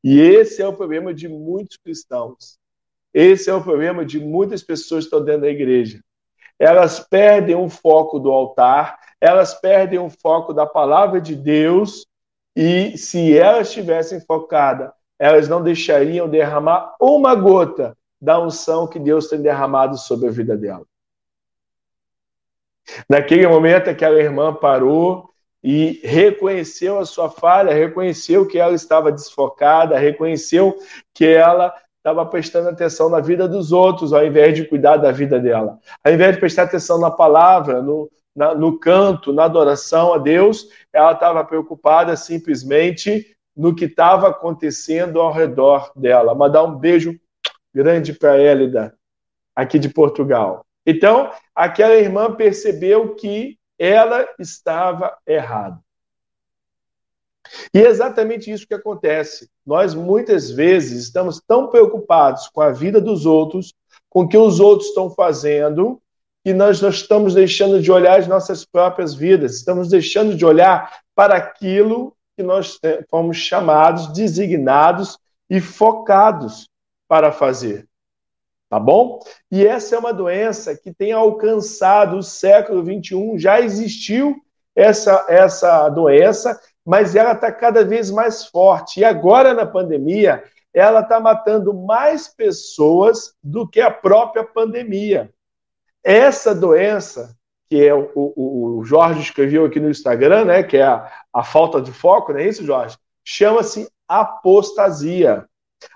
E 0.02 0.18
esse 0.18 0.62
é 0.62 0.66
o 0.66 0.72
problema 0.72 1.12
de 1.12 1.28
muitos 1.28 1.76
cristãos. 1.76 2.58
Esse 3.12 3.50
é 3.50 3.54
o 3.54 3.62
problema 3.62 4.04
de 4.04 4.18
muitas 4.18 4.62
pessoas 4.62 5.04
que 5.04 5.08
estão 5.08 5.24
dentro 5.24 5.42
da 5.42 5.50
igreja. 5.50 6.00
Elas 6.58 7.00
perdem 7.00 7.56
o 7.56 7.68
foco 7.68 8.18
do 8.18 8.30
altar, 8.30 8.98
elas 9.20 9.54
perdem 9.54 9.98
o 9.98 10.10
foco 10.10 10.52
da 10.52 10.66
palavra 10.66 11.20
de 11.20 11.34
Deus, 11.34 12.06
e 12.56 12.96
se 12.96 13.36
elas 13.36 13.68
estivessem 13.68 14.20
focadas, 14.20 14.90
elas 15.18 15.48
não 15.48 15.62
deixariam 15.62 16.28
derramar 16.28 16.94
uma 17.00 17.34
gota 17.34 17.96
da 18.20 18.38
unção 18.38 18.86
que 18.86 18.98
Deus 18.98 19.28
tem 19.28 19.40
derramado 19.40 19.96
sobre 19.96 20.28
a 20.28 20.30
vida 20.30 20.56
dela. 20.56 20.84
Naquele 23.08 23.46
momento, 23.46 23.90
aquela 23.90 24.20
irmã 24.20 24.54
parou 24.54 25.30
e 25.62 26.00
reconheceu 26.02 26.98
a 26.98 27.04
sua 27.04 27.28
falha, 27.28 27.74
reconheceu 27.74 28.46
que 28.46 28.58
ela 28.58 28.74
estava 28.74 29.12
desfocada, 29.12 29.98
reconheceu 29.98 30.76
que 31.14 31.26
ela 31.26 31.74
estava 31.98 32.24
prestando 32.24 32.70
atenção 32.70 33.10
na 33.10 33.20
vida 33.20 33.46
dos 33.46 33.72
outros, 33.72 34.12
ao 34.12 34.24
invés 34.24 34.54
de 34.54 34.64
cuidar 34.64 34.96
da 34.96 35.12
vida 35.12 35.38
dela. 35.38 35.78
Ao 36.02 36.12
invés 36.12 36.34
de 36.34 36.40
prestar 36.40 36.62
atenção 36.62 36.98
na 36.98 37.10
palavra, 37.10 37.82
no, 37.82 38.10
na, 38.34 38.54
no 38.54 38.78
canto, 38.78 39.32
na 39.32 39.44
adoração 39.44 40.14
a 40.14 40.18
Deus, 40.18 40.66
ela 40.92 41.12
estava 41.12 41.44
preocupada 41.44 42.16
simplesmente 42.16 43.36
no 43.54 43.74
que 43.74 43.84
estava 43.84 44.28
acontecendo 44.28 45.20
ao 45.20 45.30
redor 45.30 45.92
dela. 45.94 46.34
Mandar 46.34 46.64
um 46.64 46.74
beijo 46.74 47.14
grande 47.74 48.14
para 48.14 48.32
a 48.32 48.38
Hélida, 48.38 48.94
aqui 49.54 49.78
de 49.78 49.90
Portugal. 49.90 50.64
Então, 50.86 51.30
aquela 51.54 51.94
irmã 51.94 52.34
percebeu 52.34 53.14
que 53.14 53.58
ela 53.78 54.28
estava 54.38 55.16
errada. 55.26 55.80
E 57.74 57.80
é 57.80 57.88
exatamente 57.88 58.50
isso 58.50 58.66
que 58.66 58.74
acontece. 58.74 59.48
Nós 59.66 59.94
muitas 59.94 60.50
vezes 60.50 61.04
estamos 61.04 61.40
tão 61.46 61.68
preocupados 61.68 62.48
com 62.48 62.60
a 62.60 62.70
vida 62.70 63.00
dos 63.00 63.26
outros, 63.26 63.74
com 64.08 64.22
o 64.22 64.28
que 64.28 64.36
os 64.36 64.60
outros 64.60 64.88
estão 64.88 65.10
fazendo, 65.10 66.00
que 66.44 66.52
nós 66.52 66.80
não 66.80 66.88
estamos 66.88 67.34
deixando 67.34 67.80
de 67.80 67.90
olhar 67.90 68.18
as 68.18 68.26
nossas 68.26 68.64
próprias 68.64 69.14
vidas, 69.14 69.56
estamos 69.56 69.88
deixando 69.88 70.34
de 70.34 70.44
olhar 70.44 71.00
para 71.14 71.36
aquilo 71.36 72.16
que 72.36 72.42
nós 72.42 72.78
fomos 73.10 73.36
chamados, 73.36 74.12
designados 74.12 75.18
e 75.48 75.60
focados 75.60 76.68
para 77.06 77.30
fazer. 77.30 77.89
Tá 78.70 78.78
bom? 78.78 79.18
E 79.50 79.66
essa 79.66 79.96
é 79.96 79.98
uma 79.98 80.14
doença 80.14 80.76
que 80.76 80.94
tem 80.94 81.10
alcançado 81.10 82.16
o 82.16 82.22
século 82.22 82.84
XXI, 82.84 83.36
já 83.36 83.60
existiu 83.60 84.36
essa, 84.76 85.26
essa 85.28 85.88
doença, 85.88 86.58
mas 86.86 87.16
ela 87.16 87.32
está 87.32 87.50
cada 87.50 87.84
vez 87.84 88.12
mais 88.12 88.46
forte. 88.46 89.00
E 89.00 89.04
agora, 89.04 89.52
na 89.52 89.66
pandemia, 89.66 90.44
ela 90.72 91.00
está 91.00 91.18
matando 91.18 91.74
mais 91.74 92.28
pessoas 92.28 93.34
do 93.42 93.68
que 93.68 93.80
a 93.80 93.90
própria 93.90 94.44
pandemia. 94.44 95.34
Essa 96.04 96.54
doença, 96.54 97.36
que 97.68 97.84
é 97.84 97.92
o, 97.92 98.08
o, 98.14 98.78
o 98.78 98.84
Jorge 98.84 99.20
escreveu 99.20 99.64
aqui 99.64 99.80
no 99.80 99.90
Instagram, 99.90 100.44
né, 100.44 100.62
que 100.62 100.76
é 100.76 100.84
a, 100.84 101.10
a 101.32 101.42
falta 101.42 101.82
de 101.82 101.90
foco, 101.90 102.32
não 102.32 102.38
é 102.38 102.46
isso, 102.46 102.64
Jorge? 102.64 102.96
Chama-se 103.24 103.90
apostasia. 104.06 105.44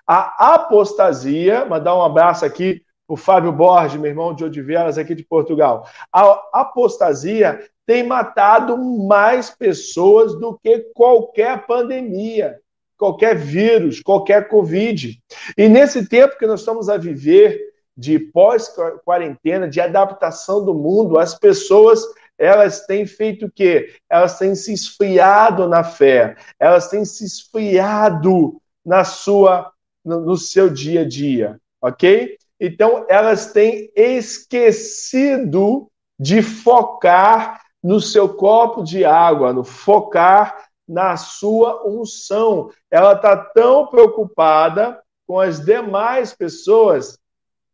A 0.06 0.54
apostasia, 0.54 1.64
mandar 1.64 1.96
um 1.96 2.02
abraço 2.02 2.44
aqui 2.44 2.82
o 3.06 3.16
Fábio 3.16 3.52
Borges, 3.52 4.00
meu 4.00 4.10
irmão 4.10 4.34
de 4.34 4.44
Odivelas, 4.44 4.96
aqui 4.96 5.14
de 5.14 5.24
Portugal. 5.24 5.86
A 6.12 6.60
apostasia 6.60 7.60
tem 7.86 8.02
matado 8.02 8.78
mais 8.78 9.50
pessoas 9.50 10.34
do 10.38 10.58
que 10.62 10.78
qualquer 10.94 11.66
pandemia, 11.66 12.58
qualquer 12.96 13.36
vírus, 13.36 14.00
qualquer 14.00 14.48
Covid. 14.48 15.20
E 15.56 15.68
nesse 15.68 16.08
tempo 16.08 16.38
que 16.38 16.46
nós 16.46 16.60
estamos 16.60 16.88
a 16.88 16.96
viver 16.96 17.60
de 17.96 18.18
pós-quarentena, 18.18 19.68
de 19.68 19.80
adaptação 19.80 20.64
do 20.64 20.74
mundo, 20.74 21.18
as 21.18 21.34
pessoas 21.34 22.02
elas 22.36 22.84
têm 22.86 23.06
feito 23.06 23.46
o 23.46 23.50
quê? 23.50 23.94
Elas 24.10 24.38
têm 24.38 24.54
se 24.54 24.72
esfriado 24.72 25.68
na 25.68 25.84
fé, 25.84 26.36
elas 26.58 26.88
têm 26.88 27.04
se 27.04 27.24
esfriado 27.24 28.60
na 28.84 29.04
sua, 29.04 29.70
no, 30.04 30.37
seu 30.37 30.68
dia 30.68 31.02
a 31.02 31.08
dia, 31.08 31.61
ok? 31.80 32.37
Então 32.61 33.06
elas 33.08 33.52
têm 33.52 33.90
esquecido 33.96 35.88
de 36.18 36.42
focar 36.42 37.61
no 37.82 38.00
seu 38.00 38.34
copo 38.34 38.82
de 38.82 39.04
água, 39.04 39.52
no 39.52 39.64
focar 39.64 40.68
na 40.87 41.16
sua 41.16 41.87
unção. 41.87 42.70
Ela 42.90 43.14
está 43.14 43.37
tão 43.37 43.87
preocupada 43.87 45.00
com 45.26 45.40
as 45.40 45.64
demais 45.64 46.34
pessoas 46.34 47.18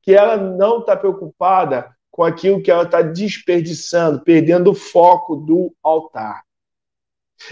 que 0.02 0.12
ela 0.14 0.36
não 0.36 0.80
está 0.80 0.96
preocupada 0.96 1.94
com 2.10 2.24
aquilo 2.24 2.62
que 2.62 2.70
ela 2.70 2.84
está 2.84 3.02
desperdiçando, 3.02 4.22
perdendo 4.22 4.70
o 4.70 4.74
foco 4.74 5.36
do 5.36 5.72
altar. 5.82 6.42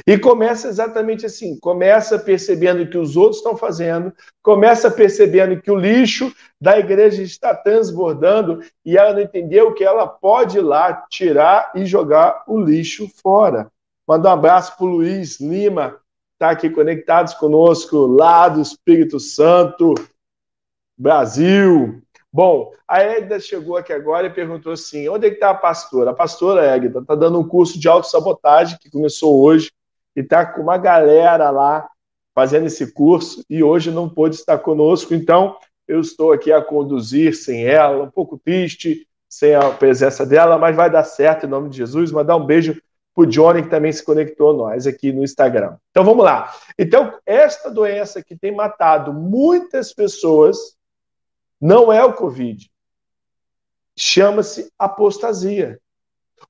E 0.07 0.19
começa 0.19 0.69
exatamente 0.69 1.27
assim: 1.27 1.59
começa 1.59 2.19
percebendo 2.19 2.83
o 2.83 2.91
que 2.91 2.99
os 2.99 3.17
outros 3.17 3.39
estão 3.39 3.57
fazendo, 3.57 4.13
começa 4.43 4.91
percebendo 4.91 5.61
que 5.61 5.71
o 5.71 5.77
lixo 5.77 6.33
da 6.61 6.79
igreja 6.79 7.23
está 7.23 7.55
transbordando 7.55 8.63
e 8.85 8.97
ela 8.97 9.15
não 9.15 9.21
entendeu 9.21 9.73
que 9.73 9.85
ela 9.85 10.07
pode 10.07 10.59
ir 10.59 10.63
lá 10.63 11.07
tirar 11.09 11.73
e 11.75 11.85
jogar 11.85 12.45
o 12.47 12.61
lixo 12.61 13.09
fora. 13.23 13.71
Manda 14.07 14.29
um 14.29 14.33
abraço 14.33 14.77
para 14.77 14.87
o 14.87 14.91
Luiz 14.91 15.41
Lima, 15.41 15.97
está 16.33 16.51
aqui 16.51 16.71
conectados 16.71 17.35
conosco, 17.35 18.07
lá 18.07 18.49
do 18.49 18.61
Espírito 18.61 19.21
Santo, 19.21 19.95
Brasil. 20.97 22.03
Bom, 22.33 22.73
a 22.87 23.03
Égida 23.03 23.41
chegou 23.41 23.77
aqui 23.77 23.93
agora 23.93 24.27
e 24.27 24.33
perguntou 24.33 24.73
assim: 24.73 25.09
onde 25.09 25.27
é 25.27 25.31
que 25.31 25.37
está 25.37 25.51
a 25.51 25.55
pastora? 25.55 26.11
A 26.11 26.15
pastora 26.15 26.65
Égida 26.77 27.01
está 27.01 27.15
dando 27.15 27.41
um 27.41 27.47
curso 27.47 27.79
de 27.79 27.89
autossabotagem 27.89 28.79
que 28.81 28.91
começou 28.91 29.43
hoje 29.43 29.71
e 30.15 30.21
está 30.21 30.45
com 30.45 30.63
uma 30.63 30.77
galera 30.77 31.51
lá 31.51 31.89
fazendo 32.35 32.67
esse 32.67 32.93
curso 32.93 33.43
e 33.49 33.63
hoje 33.63 33.91
não 33.91 34.09
pôde 34.09 34.37
estar 34.37 34.59
conosco, 34.59 35.13
então 35.13 35.57
eu 35.89 36.01
estou 36.01 36.33
aqui 36.33 36.53
a 36.53 36.63
conduzir 36.63 37.35
sem 37.35 37.65
ela, 37.65 38.05
um 38.05 38.11
pouco 38.11 38.39
triste 38.39 39.09
sem 39.29 39.55
a 39.55 39.71
presença 39.71 40.25
dela, 40.25 40.57
mas 40.57 40.75
vai 40.75 40.91
dar 40.91 41.05
certo 41.05 41.45
em 41.45 41.49
nome 41.49 41.69
de 41.69 41.77
Jesus. 41.77 42.11
Mandar 42.11 42.37
um 42.37 42.47
beijo 42.47 42.81
para 43.15 43.25
o 43.25 43.27
Johnny, 43.27 43.63
que 43.63 43.69
também 43.69 43.93
se 43.93 44.05
conectou 44.05 44.51
a 44.51 44.55
nós 44.55 44.87
aqui 44.87 45.13
no 45.13 45.23
Instagram. 45.23 45.77
Então 45.91 46.05
vamos 46.05 46.25
lá. 46.25 46.55
Então, 46.79 47.13
esta 47.27 47.71
doença 47.71 48.23
que 48.23 48.37
tem 48.37 48.55
matado 48.55 49.13
muitas 49.13 49.93
pessoas 49.93 50.78
não 51.61 51.93
é 51.93 52.05
o 52.05 52.13
Covid. 52.13 52.71
Chama-se 53.97 54.73
apostasia. 54.79 55.81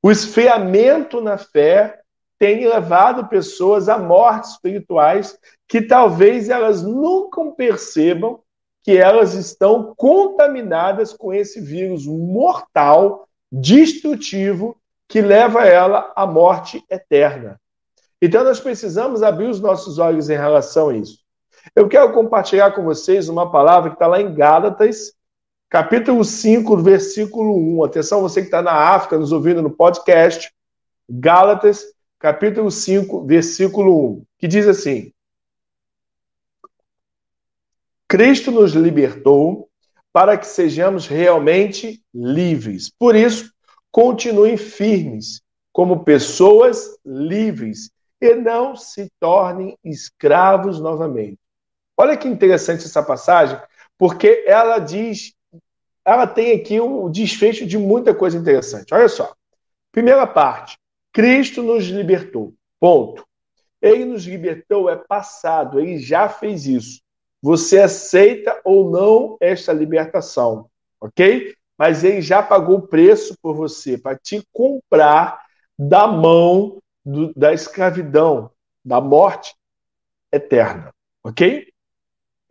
O 0.02 0.10
esfriamento 0.10 1.20
na 1.20 1.38
fé 1.38 2.00
tem 2.38 2.68
levado 2.68 3.28
pessoas 3.28 3.88
a 3.88 3.98
mortes 3.98 4.52
espirituais 4.52 5.38
que 5.66 5.82
talvez 5.82 6.48
elas 6.48 6.82
nunca 6.82 7.44
percebam 7.52 8.40
que 8.82 8.96
elas 8.96 9.34
estão 9.34 9.94
contaminadas 9.96 11.12
com 11.12 11.32
esse 11.32 11.60
vírus 11.60 12.06
mortal, 12.06 13.28
destrutivo, 13.50 14.76
que 15.08 15.20
leva 15.20 15.64
ela 15.64 16.12
à 16.14 16.26
morte 16.26 16.84
eterna. 16.88 17.60
Então 18.20 18.44
nós 18.44 18.60
precisamos 18.60 19.22
abrir 19.22 19.48
os 19.48 19.60
nossos 19.60 19.98
olhos 19.98 20.30
em 20.30 20.36
relação 20.36 20.90
a 20.90 20.96
isso. 20.96 21.18
Eu 21.74 21.88
quero 21.88 22.12
compartilhar 22.12 22.72
com 22.72 22.82
vocês 22.82 23.28
uma 23.28 23.50
palavra 23.50 23.90
que 23.90 23.96
está 23.96 24.06
lá 24.06 24.20
em 24.20 24.34
Gálatas, 24.34 25.12
capítulo 25.68 26.24
5, 26.24 26.76
versículo 26.78 27.56
1. 27.80 27.84
Atenção, 27.84 28.20
você 28.20 28.40
que 28.40 28.48
está 28.48 28.62
na 28.62 28.72
África, 28.72 29.18
nos 29.18 29.32
ouvindo 29.32 29.62
no 29.62 29.70
podcast, 29.70 30.52
Gálatas, 31.08 31.84
capítulo 32.18 32.70
5, 32.70 33.24
versículo 33.24 34.12
1, 34.12 34.24
que 34.38 34.48
diz 34.48 34.66
assim: 34.66 35.12
Cristo 38.06 38.50
nos 38.50 38.72
libertou 38.72 39.68
para 40.12 40.36
que 40.36 40.46
sejamos 40.46 41.06
realmente 41.06 42.02
livres. 42.14 42.90
Por 42.90 43.14
isso, 43.14 43.52
continuem 43.90 44.56
firmes 44.56 45.42
como 45.72 46.04
pessoas 46.04 46.98
livres 47.04 47.90
e 48.20 48.34
não 48.34 48.74
se 48.74 49.10
tornem 49.20 49.78
escravos 49.84 50.80
novamente. 50.80 51.38
Olha 52.00 52.16
que 52.16 52.28
interessante 52.28 52.84
essa 52.84 53.02
passagem, 53.02 53.60
porque 53.98 54.44
ela 54.46 54.78
diz, 54.78 55.34
ela 56.04 56.28
tem 56.28 56.52
aqui 56.52 56.80
um 56.80 57.10
desfecho 57.10 57.66
de 57.66 57.76
muita 57.76 58.14
coisa 58.14 58.38
interessante. 58.38 58.94
Olha 58.94 59.08
só. 59.08 59.34
Primeira 59.90 60.24
parte, 60.24 60.78
Cristo 61.12 61.60
nos 61.60 61.86
libertou. 61.86 62.54
Ponto. 62.78 63.26
Ele 63.82 64.04
nos 64.04 64.24
libertou 64.24 64.88
é 64.88 64.94
passado, 64.94 65.80
ele 65.80 65.98
já 65.98 66.28
fez 66.28 66.66
isso. 66.66 67.00
Você 67.42 67.80
aceita 67.80 68.60
ou 68.64 68.90
não 68.90 69.36
esta 69.40 69.72
libertação, 69.72 70.68
ok? 71.00 71.54
Mas 71.76 72.04
ele 72.04 72.22
já 72.22 72.42
pagou 72.42 72.78
o 72.78 72.86
preço 72.86 73.36
por 73.40 73.54
você, 73.54 73.96
para 73.98 74.16
te 74.16 74.42
comprar 74.52 75.44
da 75.76 76.06
mão 76.06 76.80
do, 77.04 77.32
da 77.34 77.52
escravidão, 77.52 78.50
da 78.84 79.00
morte 79.00 79.54
eterna, 80.32 80.92
ok? 81.24 81.68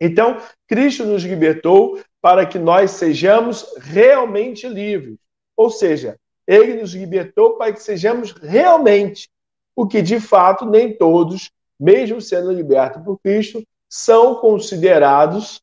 Então, 0.00 0.40
Cristo 0.66 1.04
nos 1.04 1.24
libertou 1.24 2.00
para 2.20 2.46
que 2.46 2.58
nós 2.58 2.92
sejamos 2.92 3.66
realmente 3.78 4.68
livres. 4.68 5.18
Ou 5.56 5.70
seja, 5.70 6.16
ele 6.46 6.80
nos 6.80 6.94
libertou 6.94 7.56
para 7.56 7.72
que 7.72 7.82
sejamos 7.82 8.32
realmente 8.32 9.28
o 9.74 9.86
que 9.86 10.00
de 10.00 10.20
fato 10.20 10.64
nem 10.64 10.96
todos, 10.96 11.50
mesmo 11.78 12.20
sendo 12.20 12.52
libertos 12.52 13.02
por 13.02 13.18
Cristo, 13.20 13.62
são 13.88 14.36
considerados 14.36 15.60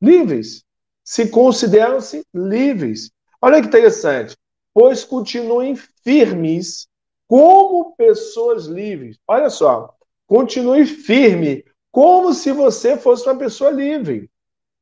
livres. 0.00 0.64
Se 1.04 1.28
consideram-se 1.28 2.24
livres. 2.34 3.10
Olha 3.40 3.60
que 3.60 3.68
interessante. 3.68 4.36
Pois 4.72 5.04
continuem 5.04 5.76
firmes 5.76 6.88
como 7.28 7.94
pessoas 7.96 8.66
livres. 8.66 9.18
Olha 9.26 9.50
só. 9.50 9.94
Continue 10.26 10.86
firme 10.86 11.64
como 11.94 12.34
se 12.34 12.50
você 12.50 12.96
fosse 12.96 13.24
uma 13.24 13.38
pessoa 13.38 13.70
livre. 13.70 14.28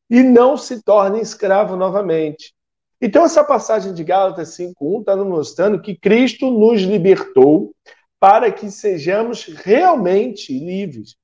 e 0.08 0.22
não 0.22 0.58
se 0.58 0.82
tornem 0.82 1.22
escravo 1.22 1.74
novamente. 1.74 2.54
Então, 3.00 3.24
essa 3.24 3.42
passagem 3.42 3.94
de 3.94 4.04
Gálatas 4.04 4.56
5.1 4.58 5.00
está 5.00 5.16
nos 5.16 5.26
mostrando 5.26 5.80
que 5.80 5.94
Cristo 5.94 6.50
nos 6.50 6.82
libertou 6.82 7.74
para 8.20 8.52
que 8.52 8.70
sejamos 8.70 9.44
realmente 9.44 10.52
livres. 10.52 11.16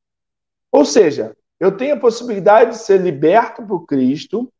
Ou 0.72 0.86
seja, 0.86 1.36
eu 1.60 1.76
tenho 1.76 1.96
a 1.96 2.00
possibilidade 2.00 2.70
de 2.72 2.78
ser 2.78 3.00
liberto 3.00 3.62
por 3.66 3.84
Cristo 3.84 4.50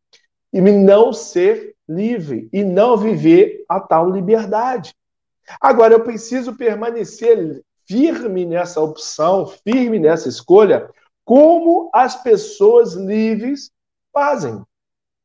e 0.53 0.61
não 0.61 1.11
ser 1.13 1.75
livre 1.89 2.51
e 2.53 2.63
não 2.63 2.99
viver 2.99 3.65
a 3.67 3.81
tal 3.81 4.11
liberdade. 4.11 4.95
Agora, 5.59 5.95
eu 5.95 6.01
preciso 6.01 6.55
permanecer 6.55 7.63
firme 7.87 8.45
nessa 8.45 8.81
opção, 8.81 9.47
firme 9.47 9.99
nessa 9.99 10.29
escolha, 10.29 10.91
como 11.29 11.91
as 11.93 12.17
pessoas 12.23 12.95
livres 12.95 13.71
fazem, 14.15 14.65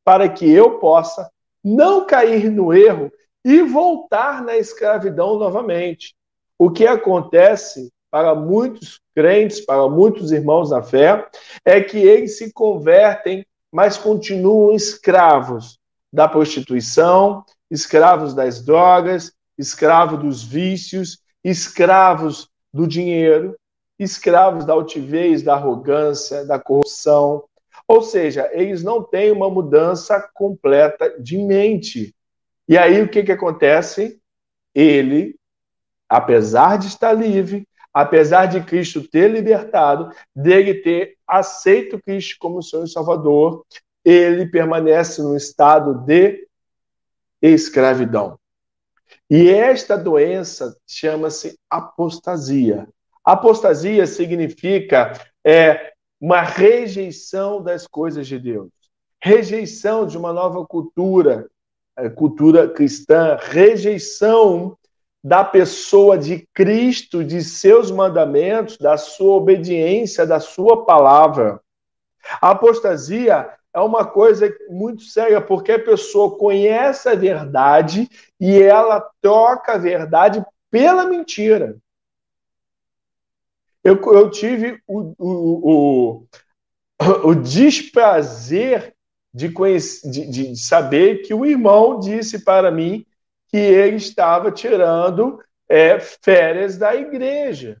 para 0.04 0.28
que 0.28 0.44
eu 0.46 0.78
possa 0.78 1.30
não 1.64 2.04
cair 2.06 2.50
no 2.50 2.74
erro 2.74 3.10
e 3.42 3.62
voltar 3.62 4.42
na 4.42 4.54
escravidão 4.54 5.38
novamente. 5.38 6.14
O 6.58 6.70
que 6.70 6.86
acontece 6.86 7.90
para 8.10 8.34
muitos 8.34 9.00
crentes, 9.14 9.64
para 9.64 9.88
muitos 9.88 10.30
irmãos 10.30 10.68
da 10.68 10.82
fé, 10.82 11.26
é 11.64 11.80
que 11.80 11.96
eles 11.96 12.36
se 12.36 12.52
convertem, 12.52 13.42
mas 13.72 13.96
continuam 13.96 14.74
escravos 14.74 15.78
da 16.12 16.28
prostituição, 16.28 17.42
escravos 17.70 18.34
das 18.34 18.62
drogas, 18.62 19.32
escravos 19.56 20.18
dos 20.18 20.44
vícios, 20.44 21.18
escravos 21.42 22.46
do 22.70 22.86
dinheiro, 22.86 23.56
escravos 24.04 24.64
da 24.64 24.72
altivez, 24.72 25.42
da 25.42 25.54
arrogância, 25.54 26.44
da 26.44 26.58
corrupção. 26.58 27.44
Ou 27.88 28.02
seja, 28.02 28.48
eles 28.52 28.82
não 28.82 29.02
têm 29.02 29.32
uma 29.32 29.50
mudança 29.50 30.20
completa 30.32 31.20
de 31.20 31.38
mente. 31.38 32.14
E 32.68 32.78
aí 32.78 33.02
o 33.02 33.08
que, 33.08 33.22
que 33.22 33.32
acontece? 33.32 34.20
Ele, 34.74 35.36
apesar 36.08 36.78
de 36.78 36.86
estar 36.86 37.12
livre, 37.12 37.66
apesar 37.92 38.46
de 38.46 38.60
Cristo 38.62 39.06
ter 39.06 39.30
libertado, 39.30 40.10
dele 40.34 40.74
ter 40.74 41.16
aceito 41.26 42.00
Cristo 42.02 42.36
como 42.38 42.62
Senhor 42.62 42.84
e 42.84 42.90
Salvador, 42.90 43.64
ele 44.04 44.46
permanece 44.46 45.22
no 45.22 45.36
estado 45.36 45.94
de 45.94 46.46
escravidão. 47.40 48.38
E 49.30 49.48
esta 49.48 49.96
doença 49.96 50.76
chama-se 50.86 51.58
apostasia. 51.70 52.88
Apostasia 53.24 54.06
significa 54.06 55.12
é, 55.44 55.92
uma 56.20 56.42
rejeição 56.42 57.62
das 57.62 57.86
coisas 57.86 58.26
de 58.26 58.38
Deus, 58.38 58.70
rejeição 59.22 60.06
de 60.06 60.18
uma 60.18 60.32
nova 60.32 60.64
cultura, 60.66 61.48
é, 61.96 62.10
cultura 62.10 62.68
cristã, 62.68 63.38
rejeição 63.40 64.76
da 65.22 65.42
pessoa 65.42 66.18
de 66.18 66.46
Cristo, 66.52 67.24
de 67.24 67.42
seus 67.42 67.90
mandamentos, 67.90 68.76
da 68.76 68.98
sua 68.98 69.36
obediência, 69.36 70.26
da 70.26 70.38
sua 70.38 70.84
palavra. 70.84 71.60
A 72.42 72.50
apostasia 72.50 73.48
é 73.72 73.80
uma 73.80 74.04
coisa 74.04 74.54
muito 74.68 75.02
séria, 75.02 75.40
porque 75.40 75.72
a 75.72 75.82
pessoa 75.82 76.36
conhece 76.36 77.08
a 77.08 77.14
verdade 77.14 78.08
e 78.38 78.60
ela 78.60 79.00
troca 79.22 79.72
a 79.72 79.78
verdade 79.78 80.44
pela 80.70 81.06
mentira. 81.06 81.76
Eu, 83.84 84.00
eu 84.00 84.30
tive 84.30 84.80
o, 84.86 85.14
o, 85.18 86.24
o, 87.02 87.28
o 87.28 87.34
desprazer 87.34 88.94
de, 89.32 89.50
conhecer, 89.50 90.10
de, 90.10 90.26
de 90.26 90.56
saber 90.56 91.18
que 91.18 91.34
o 91.34 91.44
irmão 91.44 92.00
disse 92.00 92.42
para 92.42 92.70
mim 92.70 93.04
que 93.48 93.58
ele 93.58 93.96
estava 93.96 94.50
tirando 94.50 95.38
é, 95.68 96.00
férias 96.00 96.78
da 96.78 96.94
igreja. 96.94 97.76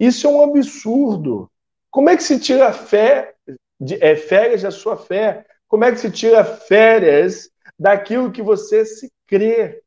Isso 0.00 0.26
é 0.26 0.30
um 0.30 0.42
absurdo. 0.42 1.50
Como 1.90 2.08
é 2.08 2.16
que 2.16 2.22
se 2.22 2.40
tira 2.40 2.72
fé, 2.72 3.34
de, 3.78 4.02
é, 4.02 4.16
férias 4.16 4.62
da 4.62 4.70
sua 4.70 4.96
fé? 4.96 5.44
Como 5.68 5.84
é 5.84 5.92
que 5.92 5.98
se 5.98 6.10
tira 6.10 6.44
férias 6.44 7.50
daquilo 7.78 8.32
que 8.32 8.42
você 8.42 8.84
se 8.84 9.12
crê? 9.26 9.82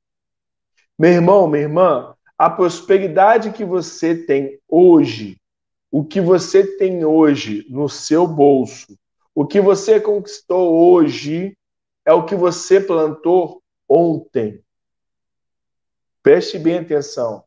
Meu 0.98 1.12
irmão, 1.12 1.48
minha 1.48 1.64
irmã, 1.64 2.17
a 2.38 2.50
prosperidade 2.50 3.52
que 3.52 3.66
você 3.66 4.16
tem 4.16 4.60
hoje, 4.68 5.38
o 5.90 6.04
que 6.04 6.22
você 6.22 6.66
tem 6.78 7.04
hoje 7.04 7.66
no 7.70 7.90
seu 7.90 8.28
bolso, 8.28 8.98
o 9.34 9.46
que 9.46 9.60
você 9.60 10.00
conquistou 10.00 10.74
hoje, 10.74 11.58
é 12.06 12.14
o 12.14 12.26
que 12.26 12.36
você 12.36 12.80
plantou 12.80 13.62
ontem. 13.88 14.62
Preste 16.22 16.60
bem 16.60 16.80
atenção. 16.80 17.44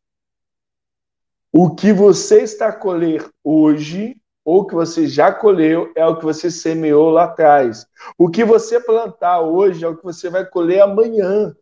O 1.53 1.75
que 1.75 1.93
você 1.93 2.43
está 2.43 2.69
a 2.69 2.73
colher 2.73 3.29
hoje, 3.43 4.17
ou 4.45 4.67
que 4.67 4.75
você 4.75 5.07
já 5.07 5.33
colheu, 5.33 5.93
é 5.97 6.07
o 6.07 6.17
que 6.17 6.25
você 6.25 6.51
semeou 6.51 7.11
lá 7.11 7.25
atrás. 7.25 7.87
O 8.17 8.29
que 8.29 8.45
você 8.45 8.81
plantar 8.81 9.41
hoje 9.41 9.85
é 9.85 9.89
o 9.89 9.97
que 9.97 10.05
você 10.05 10.31
vai 10.31 10.45
colher 10.45 10.81
amanhã. 10.81 11.55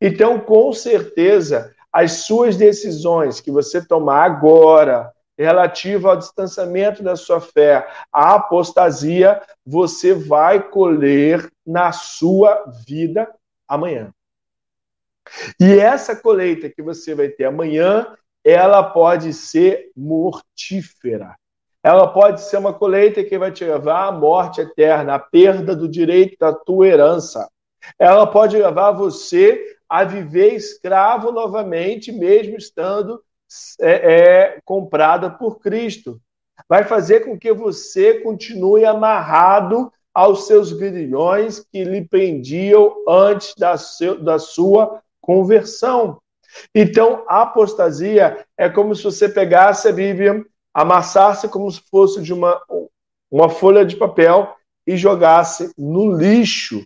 Então, 0.00 0.38
com 0.38 0.72
certeza, 0.72 1.73
as 1.94 2.24
suas 2.24 2.56
decisões 2.56 3.40
que 3.40 3.52
você 3.52 3.80
tomar 3.80 4.24
agora, 4.24 5.12
relativa 5.38 6.10
ao 6.10 6.16
distanciamento 6.16 7.04
da 7.04 7.14
sua 7.14 7.40
fé, 7.40 7.86
à 8.12 8.34
apostasia, 8.34 9.40
você 9.64 10.12
vai 10.12 10.60
colher 10.60 11.48
na 11.64 11.92
sua 11.92 12.64
vida 12.84 13.32
amanhã. 13.68 14.12
E 15.60 15.78
essa 15.78 16.16
colheita 16.16 16.68
que 16.68 16.82
você 16.82 17.14
vai 17.14 17.28
ter 17.28 17.44
amanhã, 17.44 18.12
ela 18.42 18.82
pode 18.82 19.32
ser 19.32 19.92
mortífera. 19.96 21.36
Ela 21.80 22.08
pode 22.08 22.40
ser 22.40 22.56
uma 22.56 22.74
colheita 22.74 23.22
que 23.22 23.38
vai 23.38 23.52
te 23.52 23.64
levar 23.64 24.08
à 24.08 24.12
morte 24.12 24.60
eterna, 24.60 25.14
à 25.14 25.18
perda 25.20 25.76
do 25.76 25.88
direito 25.88 26.36
da 26.40 26.52
tua 26.52 26.88
herança. 26.88 27.48
Ela 28.00 28.26
pode 28.26 28.56
levar 28.56 28.90
você 28.90 29.73
a 29.88 30.04
viver 30.04 30.54
escravo 30.54 31.30
novamente, 31.32 32.10
mesmo 32.12 32.56
estando 32.56 33.22
é, 33.80 33.90
é, 33.90 34.60
comprada 34.64 35.30
por 35.30 35.60
Cristo. 35.60 36.20
Vai 36.68 36.84
fazer 36.84 37.20
com 37.20 37.38
que 37.38 37.52
você 37.52 38.20
continue 38.20 38.84
amarrado 38.84 39.92
aos 40.12 40.46
seus 40.46 40.72
grilhões 40.72 41.60
que 41.60 41.84
lhe 41.84 42.04
prendiam 42.04 42.94
antes 43.08 43.54
da, 43.56 43.76
seu, 43.76 44.22
da 44.22 44.38
sua 44.38 45.02
conversão. 45.20 46.20
Então, 46.74 47.24
a 47.28 47.42
apostasia 47.42 48.46
é 48.56 48.68
como 48.68 48.94
se 48.94 49.02
você 49.02 49.28
pegasse 49.28 49.88
a 49.88 49.92
Bíblia, 49.92 50.44
amassasse 50.72 51.48
como 51.48 51.70
se 51.70 51.80
fosse 51.90 52.22
de 52.22 52.32
uma, 52.32 52.60
uma 53.30 53.48
folha 53.48 53.84
de 53.84 53.96
papel 53.96 54.54
e 54.86 54.96
jogasse 54.96 55.72
no 55.76 56.16
lixo. 56.16 56.84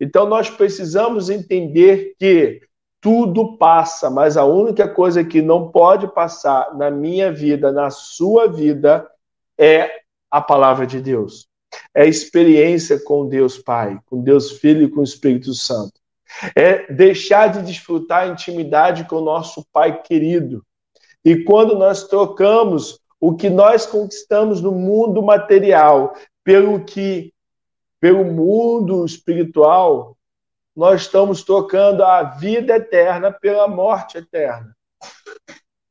Então, 0.00 0.26
nós 0.26 0.48
precisamos 0.48 1.30
entender 1.30 2.14
que 2.18 2.60
tudo 3.00 3.56
passa, 3.56 4.10
mas 4.10 4.36
a 4.36 4.44
única 4.44 4.88
coisa 4.88 5.24
que 5.24 5.40
não 5.40 5.70
pode 5.70 6.12
passar 6.12 6.76
na 6.76 6.90
minha 6.90 7.32
vida, 7.32 7.70
na 7.70 7.90
sua 7.90 8.48
vida, 8.48 9.08
é 9.56 9.90
a 10.30 10.40
palavra 10.40 10.86
de 10.86 11.00
Deus. 11.00 11.48
É 11.94 12.06
experiência 12.06 12.98
com 13.02 13.28
Deus 13.28 13.58
Pai, 13.58 13.98
com 14.06 14.22
Deus 14.22 14.52
Filho 14.52 14.82
e 14.82 14.90
com 14.90 15.00
o 15.00 15.04
Espírito 15.04 15.54
Santo 15.54 15.98
é 16.54 16.92
deixar 16.92 17.48
de 17.48 17.62
desfrutar 17.62 18.24
a 18.24 18.28
intimidade 18.28 19.04
com 19.04 19.16
o 19.16 19.24
nosso 19.24 19.64
Pai 19.72 20.02
querido. 20.02 20.64
E 21.24 21.42
quando 21.44 21.76
nós 21.76 22.04
trocamos 22.04 23.00
o 23.20 23.34
que 23.34 23.50
nós 23.50 23.86
conquistamos 23.86 24.60
no 24.60 24.72
mundo 24.72 25.22
material 25.22 26.14
pelo 26.44 26.84
que 26.84 27.32
pelo 28.00 28.24
mundo 28.24 29.04
espiritual, 29.04 30.16
nós 30.76 31.02
estamos 31.02 31.42
trocando 31.42 32.04
a 32.04 32.22
vida 32.22 32.76
eterna 32.76 33.32
pela 33.32 33.66
morte 33.66 34.18
eterna. 34.18 34.76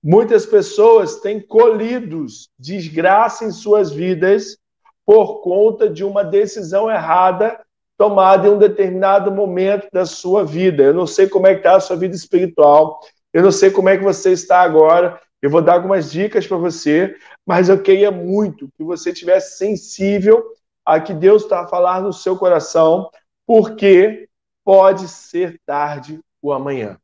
Muitas 0.01 0.45
pessoas 0.45 1.17
têm 1.19 1.39
colhidos 1.39 2.49
desgraça 2.57 3.43
em 3.43 3.51
suas 3.51 3.91
vidas 3.91 4.57
por 5.05 5.41
conta 5.41 5.89
de 5.89 6.03
uma 6.03 6.23
decisão 6.23 6.89
errada 6.89 7.59
tomada 7.97 8.47
em 8.47 8.51
um 8.51 8.57
determinado 8.57 9.31
momento 9.31 9.87
da 9.91 10.05
sua 10.05 10.45
vida. 10.45 10.83
Eu 10.83 10.93
não 10.93 11.07
sei 11.07 11.27
como 11.27 11.47
é 11.47 11.53
que 11.53 11.59
está 11.59 11.75
a 11.75 11.79
sua 11.79 11.95
vida 11.95 12.15
espiritual, 12.15 12.99
eu 13.33 13.41
não 13.41 13.51
sei 13.51 13.71
como 13.71 13.89
é 13.89 13.97
que 13.97 14.03
você 14.03 14.31
está 14.31 14.61
agora. 14.61 15.19
Eu 15.41 15.49
vou 15.49 15.61
dar 15.61 15.73
algumas 15.73 16.11
dicas 16.11 16.47
para 16.47 16.57
você, 16.57 17.15
mas 17.45 17.69
eu 17.69 17.81
queria 17.81 18.11
muito 18.11 18.69
que 18.77 18.83
você 18.83 19.11
tivesse 19.11 19.57
sensível 19.57 20.45
a 20.87 21.01
que 21.01 21.13
Deus 21.13 21.43
está 21.43 21.63
a 21.63 21.67
falar 21.67 22.01
no 22.01 22.13
seu 22.13 22.37
coração, 22.37 23.11
porque 23.45 24.29
pode 24.63 25.09
ser 25.09 25.59
tarde 25.65 26.21
o 26.41 26.53
amanhã. 26.53 26.97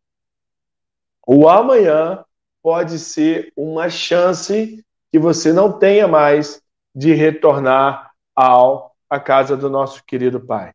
O 1.27 1.49
amanhã 1.49 2.23
pode 2.61 2.97
ser 2.97 3.51
uma 3.57 3.89
chance 3.89 4.81
que 5.11 5.19
você 5.19 5.51
não 5.51 5.69
tenha 5.69 6.07
mais 6.07 6.61
de 6.95 7.13
retornar 7.13 8.11
ao 8.33 8.95
a 9.09 9.19
casa 9.19 9.57
do 9.57 9.69
nosso 9.69 10.01
querido 10.05 10.39
Pai. 10.39 10.71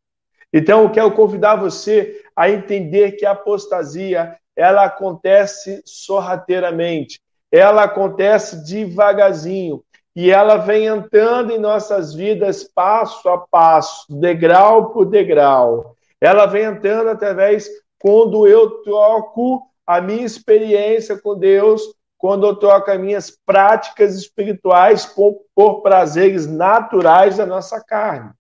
Então, 0.53 0.83
eu 0.83 0.91
quero 0.91 1.11
convidar 1.13 1.57
você 1.57 2.23
a 2.37 2.51
entender 2.51 3.13
que 3.13 3.25
a 3.25 3.31
apostasia 3.31 4.39
ela 4.55 4.85
acontece 4.85 5.83
sorrateiramente, 5.87 7.23
ela 7.51 7.85
acontece 7.85 8.63
devagarzinho 8.67 9.83
e 10.19 10.33
ela 10.33 10.57
vem 10.57 10.87
entrando 10.87 11.53
em 11.53 11.61
nossas 11.61 12.13
vidas 12.13 12.65
passo 12.65 13.29
a 13.29 13.39
passo, 13.39 14.05
degrau 14.11 14.91
por 14.91 15.05
degrau. 15.05 15.95
Ela 16.21 16.45
vem 16.45 16.65
entrando 16.65 17.11
através 17.11 17.71
quando 18.01 18.45
eu 18.45 18.83
troco 18.83 19.63
a 19.87 20.01
minha 20.01 20.25
experiência 20.25 21.17
com 21.17 21.39
Deus, 21.39 21.83
quando 22.17 22.49
eu 22.49 22.57
troco 22.57 22.91
as 22.91 22.99
minhas 22.99 23.31
práticas 23.31 24.17
espirituais 24.17 25.07
por, 25.07 25.37
por 25.55 25.83
prazeres 25.83 26.49
naturais 26.49 27.37
da 27.37 27.47
nossa 27.47 27.81
carne. 27.81 28.33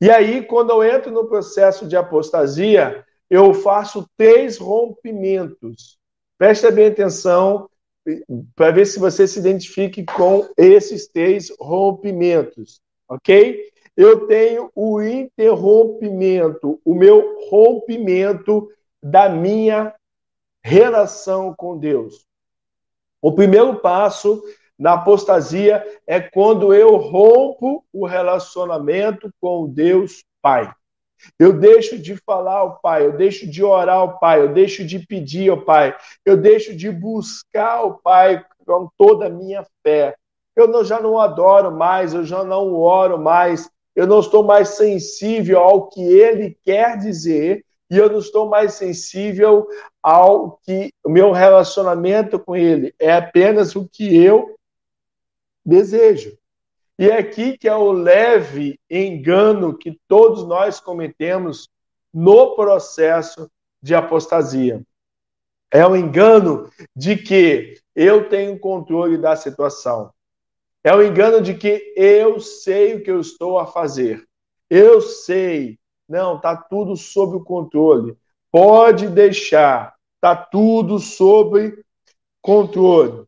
E 0.00 0.08
aí, 0.08 0.40
quando 0.40 0.70
eu 0.70 0.84
entro 0.84 1.10
no 1.10 1.26
processo 1.26 1.84
de 1.88 1.96
apostasia, 1.96 3.04
eu 3.28 3.52
faço 3.52 4.08
três 4.16 4.56
rompimentos. 4.56 5.98
Presta 6.38 6.70
bem 6.70 6.86
atenção 6.86 7.68
para 8.54 8.70
ver 8.70 8.86
se 8.86 8.98
você 8.98 9.26
se 9.26 9.38
identifique 9.38 10.04
com 10.04 10.48
esses 10.56 11.08
três 11.08 11.50
rompimentos, 11.58 12.80
ok? 13.08 13.70
Eu 13.96 14.26
tenho 14.26 14.70
o 14.74 15.00
interrompimento, 15.00 16.80
o 16.84 16.94
meu 16.94 17.48
rompimento 17.48 18.68
da 19.02 19.28
minha 19.28 19.94
relação 20.62 21.54
com 21.54 21.78
Deus. 21.78 22.26
O 23.22 23.32
primeiro 23.32 23.76
passo 23.76 24.42
na 24.78 24.94
apostasia 24.94 25.82
é 26.06 26.20
quando 26.20 26.74
eu 26.74 26.96
rompo 26.96 27.84
o 27.92 28.06
relacionamento 28.06 29.30
com 29.40 29.66
Deus 29.66 30.24
Pai. 30.42 30.70
Eu 31.38 31.52
deixo 31.52 31.98
de 31.98 32.16
falar 32.16 32.58
ao 32.58 32.78
Pai, 32.80 33.06
eu 33.06 33.16
deixo 33.16 33.46
de 33.46 33.62
orar 33.62 33.96
ao 33.96 34.18
Pai, 34.18 34.40
eu 34.40 34.52
deixo 34.52 34.84
de 34.84 34.98
pedir 34.98 35.50
ao 35.50 35.60
Pai, 35.60 35.96
eu 36.24 36.36
deixo 36.36 36.74
de 36.74 36.90
buscar 36.90 37.78
ao 37.78 37.98
Pai 37.98 38.44
com 38.66 38.88
toda 38.96 39.26
a 39.26 39.30
minha 39.30 39.64
fé. 39.82 40.14
Eu 40.54 40.66
não, 40.68 40.84
já 40.84 41.00
não 41.00 41.18
adoro 41.18 41.70
mais, 41.70 42.14
eu 42.14 42.24
já 42.24 42.42
não 42.42 42.74
oro 42.74 43.18
mais, 43.18 43.70
eu 43.94 44.06
não 44.06 44.20
estou 44.20 44.42
mais 44.42 44.70
sensível 44.70 45.60
ao 45.60 45.88
que 45.88 46.02
Ele 46.02 46.56
quer 46.64 46.98
dizer. 46.98 47.64
E 47.88 47.96
eu 47.96 48.10
não 48.10 48.18
estou 48.18 48.48
mais 48.48 48.74
sensível 48.74 49.66
ao 50.02 50.58
que 50.64 50.90
o 51.04 51.08
meu 51.08 51.30
relacionamento 51.30 52.38
com 52.38 52.56
Ele 52.56 52.92
é 52.98 53.12
apenas 53.12 53.76
o 53.76 53.88
que 53.88 54.16
eu 54.16 54.56
desejo. 55.64 56.36
E 56.98 57.10
é 57.10 57.18
aqui 57.18 57.58
que 57.58 57.68
é 57.68 57.76
o 57.76 57.92
leve 57.92 58.80
engano 58.90 59.76
que 59.76 60.00
todos 60.08 60.46
nós 60.46 60.80
cometemos 60.80 61.68
no 62.12 62.56
processo 62.56 63.50
de 63.82 63.94
apostasia. 63.94 64.82
É 65.70 65.86
o 65.86 65.94
engano 65.94 66.70
de 66.94 67.16
que 67.16 67.78
eu 67.94 68.28
tenho 68.28 68.58
controle 68.58 69.18
da 69.18 69.36
situação. 69.36 70.10
É 70.82 70.94
o 70.94 71.02
engano 71.02 71.42
de 71.42 71.54
que 71.54 71.92
eu 71.96 72.40
sei 72.40 72.94
o 72.94 73.02
que 73.02 73.10
eu 73.10 73.20
estou 73.20 73.58
a 73.58 73.66
fazer. 73.66 74.26
Eu 74.70 75.00
sei. 75.00 75.78
Não, 76.08 76.40
tá 76.40 76.56
tudo 76.56 76.96
sob 76.96 77.36
o 77.36 77.44
controle. 77.44 78.16
Pode 78.50 79.08
deixar. 79.08 79.94
Tá 80.20 80.34
tudo 80.34 80.98
sob 80.98 81.76
controle. 82.40 83.24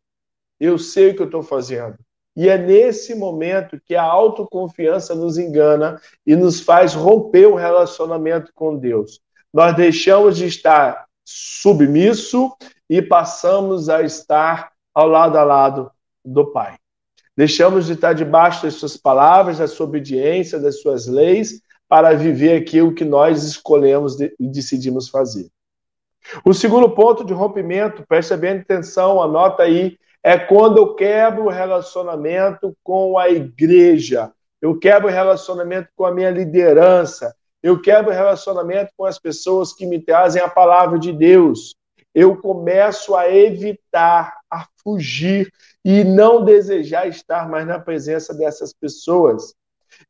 Eu 0.59 0.79
sei 0.79 1.11
o 1.11 1.17
que 1.17 1.23
eu 1.23 1.27
estou 1.27 1.43
fazendo. 1.43 1.99
E 2.39 2.49
é 2.49 2.57
nesse 2.57 3.17
momento 3.17 3.81
que 3.85 3.97
a 3.97 4.03
autoconfiança 4.05 5.13
nos 5.13 5.39
engana 5.39 6.01
e 6.25 6.37
nos 6.37 6.61
faz 6.61 6.95
romper 6.95 7.47
o 7.47 7.57
relacionamento 7.57 8.53
com 8.55 8.77
Deus. 8.77 9.21
Nós 9.53 9.75
deixamos 9.75 10.37
de 10.37 10.47
estar 10.47 11.07
submisso 11.25 12.57
e 12.89 13.03
passamos 13.03 13.89
a 13.89 14.03
estar 14.03 14.71
ao 14.95 15.09
lado 15.09 15.37
a 15.37 15.43
lado 15.43 15.91
do 16.25 16.47
Pai. 16.53 16.77
Deixamos 17.37 17.87
de 17.87 17.95
estar 17.95 18.13
debaixo 18.13 18.63
das 18.63 18.75
suas 18.75 18.97
palavras, 18.97 19.59
da 19.59 19.67
sua 19.67 19.87
obediência, 19.87 20.61
das 20.61 20.81
suas 20.81 21.09
leis, 21.09 21.61
para 21.89 22.15
viver 22.15 22.57
aquilo 22.57 22.95
que 22.95 23.05
nós 23.05 23.43
escolhemos 23.43 24.17
e 24.21 24.33
decidimos 24.39 25.09
fazer. 25.09 25.49
O 26.45 26.55
segundo 26.55 26.89
ponto 26.91 27.25
de 27.25 27.33
rompimento, 27.33 28.07
preste 28.07 28.37
bem 28.37 28.61
atenção, 28.61 29.21
anota 29.21 29.65
aí, 29.65 29.99
é 30.23 30.39
quando 30.39 30.79
eu 30.79 30.95
quebro 30.95 31.45
o 31.45 31.51
relacionamento 31.51 32.77
com 32.83 33.19
a 33.19 33.29
igreja, 33.29 34.33
eu 34.61 34.79
quebro 34.79 35.09
o 35.09 35.13
relacionamento 35.13 35.89
com 35.95 36.05
a 36.05 36.13
minha 36.13 36.31
liderança, 36.31 37.35
eu 37.63 37.81
quebro 37.81 38.11
o 38.11 38.15
relacionamento 38.15 38.93
com 38.97 39.05
as 39.05 39.19
pessoas 39.19 39.73
que 39.73 39.87
me 39.87 40.01
trazem 40.01 40.41
a 40.43 40.49
palavra 40.49 40.99
de 40.99 41.13
Deus. 41.13 41.75
Eu 42.15 42.37
começo 42.37 43.15
a 43.15 43.31
evitar, 43.31 44.39
a 44.51 44.67
fugir 44.83 45.53
e 45.85 46.03
não 46.05 46.45
desejar 46.45 47.07
estar 47.09 47.49
mais 47.49 47.67
na 47.67 47.79
presença 47.79 48.35
dessas 48.35 48.73
pessoas. 48.73 49.55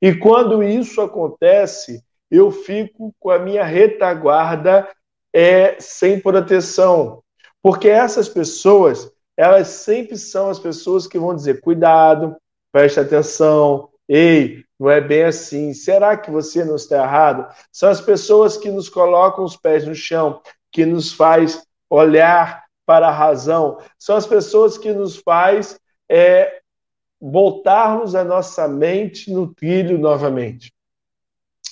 E 0.01 0.15
quando 0.15 0.63
isso 0.63 1.01
acontece, 1.01 2.03
eu 2.31 2.51
fico 2.51 3.15
com 3.19 3.31
a 3.31 3.39
minha 3.39 3.65
retaguarda 3.65 4.89
é, 5.33 5.77
sem 5.81 6.21
proteção. 6.21 7.23
Porque 7.63 7.89
essas 7.89 8.29
pessoas, 8.29 9.11
elas 9.39 9.69
sempre 9.69 10.17
são 10.17 10.51
as 10.51 10.59
pessoas 10.59 11.07
que 11.07 11.17
vão 11.17 11.33
dizer: 11.33 11.61
cuidado, 11.61 12.37
preste 12.73 12.99
atenção, 12.99 13.89
ei, 14.09 14.65
não 14.77 14.91
é 14.91 15.01
bem 15.01 15.23
assim. 15.23 15.73
Será 15.73 16.17
que 16.17 16.29
você 16.29 16.65
não 16.65 16.75
está 16.75 16.97
errado? 16.97 17.47
São 17.71 17.89
as 17.89 18.01
pessoas 18.01 18.57
que 18.57 18.69
nos 18.69 18.89
colocam 18.89 19.45
os 19.45 19.57
pés 19.57 19.87
no 19.87 19.95
chão, 19.95 20.43
que 20.73 20.85
nos 20.85 21.13
faz 21.13 21.65
olhar 21.89 22.65
para 22.85 23.07
a 23.07 23.13
razão. 23.13 23.79
São 23.97 24.17
as 24.17 24.27
pessoas 24.27 24.77
que 24.77 24.93
nos 24.93 25.17
faz 25.17 25.79
é, 26.11 26.61
voltarmos 27.21 28.17
a 28.17 28.25
nossa 28.25 28.67
mente 28.67 29.33
no 29.33 29.55
trilho 29.55 29.99
novamente. 29.99 30.73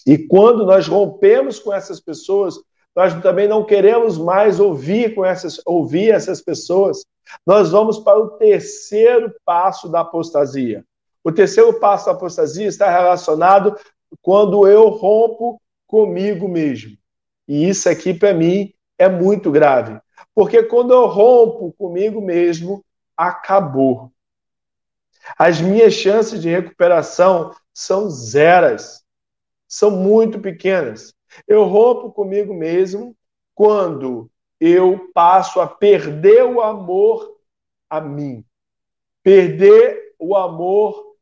E 0.07 0.17
quando 0.17 0.65
nós 0.65 0.87
rompemos 0.87 1.59
com 1.59 1.75
essas 1.75 1.99
pessoas, 1.99 2.55
nós 2.95 3.13
também 3.23 3.49
não 3.49 3.65
queremos 3.65 4.17
mais 4.17 4.61
ouvir 4.61 5.17
com 5.17 5.25
essas 5.25 5.61
ouvir 5.67 6.11
essas 6.11 6.41
pessoas. 6.41 7.05
Nós 7.47 7.71
vamos 7.71 7.99
para 7.99 8.19
o 8.19 8.31
terceiro 8.31 9.35
passo 9.45 9.89
da 9.89 10.01
apostasia. 10.01 10.85
O 11.23 11.33
terceiro 11.33 11.79
passo 11.81 12.07
da 12.07 12.13
apostasia 12.13 12.67
está 12.67 12.91
relacionado 12.91 13.77
quando 14.23 14.67
eu 14.67 14.89
rompo 14.89 15.61
comigo 15.87 16.49
mesmo. 16.49 16.97
E 17.49 17.69
isso 17.69 17.89
aqui 17.89 18.15
para 18.15 18.35
mim 18.35 18.73
é 18.99 19.09
muito 19.09 19.51
grave, 19.51 20.01
porque 20.35 20.63
quando 20.63 20.93
eu 20.93 21.07
rompo 21.07 21.73
comigo 21.73 22.21
mesmo, 22.21 22.85
acabou. 23.17 24.11
As 25.39 25.61
minhas 25.61 25.95
chances 25.95 26.41
de 26.41 26.49
recuperação 26.49 27.55
são 27.75 28.09
zeras, 28.09 29.05
são 29.67 29.91
muito 29.91 30.39
pequenas. 30.41 31.15
Eu 31.47 31.65
rompo 31.65 32.13
comigo 32.13 32.55
mesmo 32.55 33.17
quando 33.55 34.31
eu 34.61 35.11
passo 35.13 35.61
a 35.61 35.67
perder 35.67 36.45
o 36.45 36.61
amor 36.61 37.37
a 37.89 38.01
mim, 38.01 38.45
perder 39.23 40.15
o 40.19 40.37
amor 40.37 41.15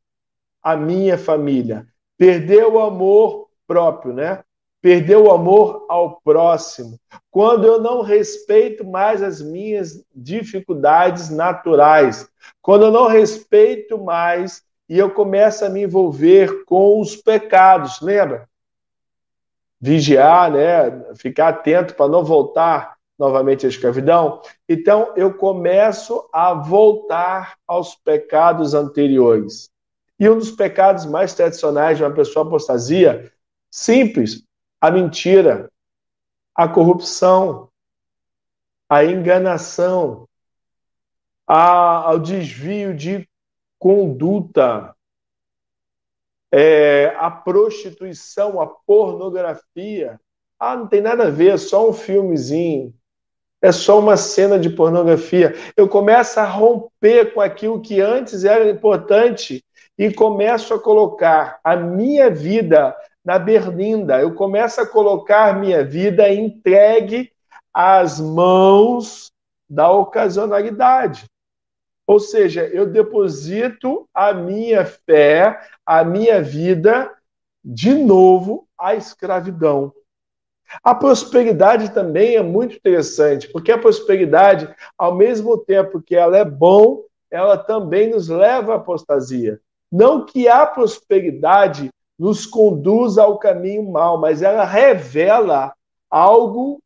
à 0.63 0.77
minha 0.77 1.19
família, 1.19 1.87
perder 2.17 2.67
o 2.67 2.81
amor 2.81 3.49
próprio, 3.67 4.13
né? 4.13 4.43
Perder 4.81 5.17
o 5.17 5.31
amor 5.31 5.87
ao 5.89 6.21
próximo. 6.21 7.01
Quando 7.31 7.67
eu 7.67 7.81
não 7.81 8.03
respeito 8.03 8.85
mais 8.85 9.23
as 9.23 9.41
minhas 9.41 10.05
dificuldades 10.15 11.31
naturais, 11.31 12.29
quando 12.61 12.85
eu 12.85 12.91
não 12.91 13.09
respeito 13.09 13.99
mais 13.99 14.63
e 14.89 14.99
eu 14.99 15.11
começo 15.11 15.65
a 15.65 15.71
me 15.71 15.83
envolver 15.83 16.65
com 16.67 17.01
os 17.01 17.17
pecados, 17.17 18.01
lembra? 18.01 18.47
vigiar, 19.85 20.51
né, 20.51 21.15
ficar 21.15 21.49
atento 21.49 21.95
para 21.95 22.09
não 22.09 22.25
voltar 22.25 22.94
novamente 23.19 23.67
à 23.67 23.69
escravidão. 23.69 24.41
Então, 24.69 25.13
eu 25.17 25.35
começo 25.35 26.29
a 26.33 26.53
voltar 26.55 27.57
aos 27.67 27.95
pecados 27.95 28.75
anteriores. 28.75 29.71
E 30.19 30.29
um 30.29 30.39
dos 30.39 30.51
pecados 30.51 31.07
mais 31.07 31.35
tradicionais 31.35 31.99
de 31.99 32.05
uma 32.05 32.15
pessoa 32.15 32.47
apostasia, 32.47 33.33
simples, 33.71 34.45
a 34.81 34.91
mentira, 34.91 35.71
a 36.55 36.69
corrupção, 36.69 37.69
a 38.89 39.05
enganação, 39.05 40.29
a, 41.47 42.09
ao 42.09 42.19
desvio 42.19 42.95
de 42.95 43.29
conduta, 43.79 44.95
é, 46.53 47.15
a 47.19 47.31
prostituição, 47.31 48.61
a 48.61 48.67
pornografia. 48.67 50.21
Ah, 50.59 50.77
não 50.77 50.87
tem 50.87 51.01
nada 51.01 51.27
a 51.27 51.31
ver, 51.31 51.59
só 51.59 51.91
um 51.91 51.93
filmezinho. 51.93 52.95
É 53.65 53.73
só 53.73 53.99
uma 53.99 54.15
cena 54.15 54.59
de 54.59 54.69
pornografia. 54.69 55.55
Eu 55.75 55.89
começo 55.89 56.39
a 56.39 56.45
romper 56.45 57.33
com 57.33 57.41
aquilo 57.41 57.81
que 57.81 57.99
antes 57.99 58.45
era 58.45 58.69
importante 58.69 59.65
e 59.97 60.13
começo 60.13 60.75
a 60.75 60.79
colocar 60.79 61.61
a 61.65 61.75
minha 61.75 62.29
vida 62.29 62.95
na 63.25 63.39
berlinda, 63.39 64.21
eu 64.21 64.35
começo 64.35 64.83
a 64.83 64.87
colocar 64.87 65.59
minha 65.59 65.83
vida 65.83 66.29
entregue 66.29 67.33
às 67.73 68.21
mãos 68.21 69.33
da 69.67 69.91
ocasionalidade. 69.91 71.25
Ou 72.07 72.21
seja, 72.21 72.67
eu 72.67 72.85
deposito 72.85 74.07
a 74.13 74.35
minha 74.35 74.85
fé, 74.85 75.59
a 75.87 76.05
minha 76.05 76.43
vida, 76.43 77.11
de 77.65 77.95
novo 77.95 78.69
à 78.79 78.95
escravidão. 78.95 79.91
A 80.83 80.95
prosperidade 80.95 81.93
também 81.93 82.37
é 82.37 82.43
muito 82.43 82.77
interessante, 82.77 83.49
porque 83.49 83.71
a 83.71 83.79
prosperidade, 83.79 84.69
ao 84.99 85.15
mesmo 85.15 85.59
tempo 85.59 86.03
que 86.03 86.17
ela 86.17 86.37
é 86.37 86.45
bom, 86.45 87.03
ela 87.31 87.57
também 87.57 88.11
nos 88.11 88.29
leva 88.29 88.73
à 88.73 88.77
apostasia. 88.77 89.61
Não 89.91 90.25
que 90.25 90.49
a 90.49 90.67
prosperidade 90.67 91.91
nos 92.19 92.47
conduza 92.47 93.23
ao 93.23 93.39
caminho 93.39 93.91
mal, 93.91 94.19
mas 94.19 94.43
ela 94.43 94.65
revela 94.65 95.73
algo 96.11 96.81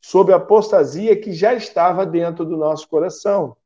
sobre 0.00 0.32
a 0.32 0.36
apostasia 0.36 1.14
que 1.14 1.32
já 1.32 1.52
estava 1.54 2.06
dentro 2.06 2.44
do 2.44 2.56
nosso 2.56 2.88
coração. 2.88 3.56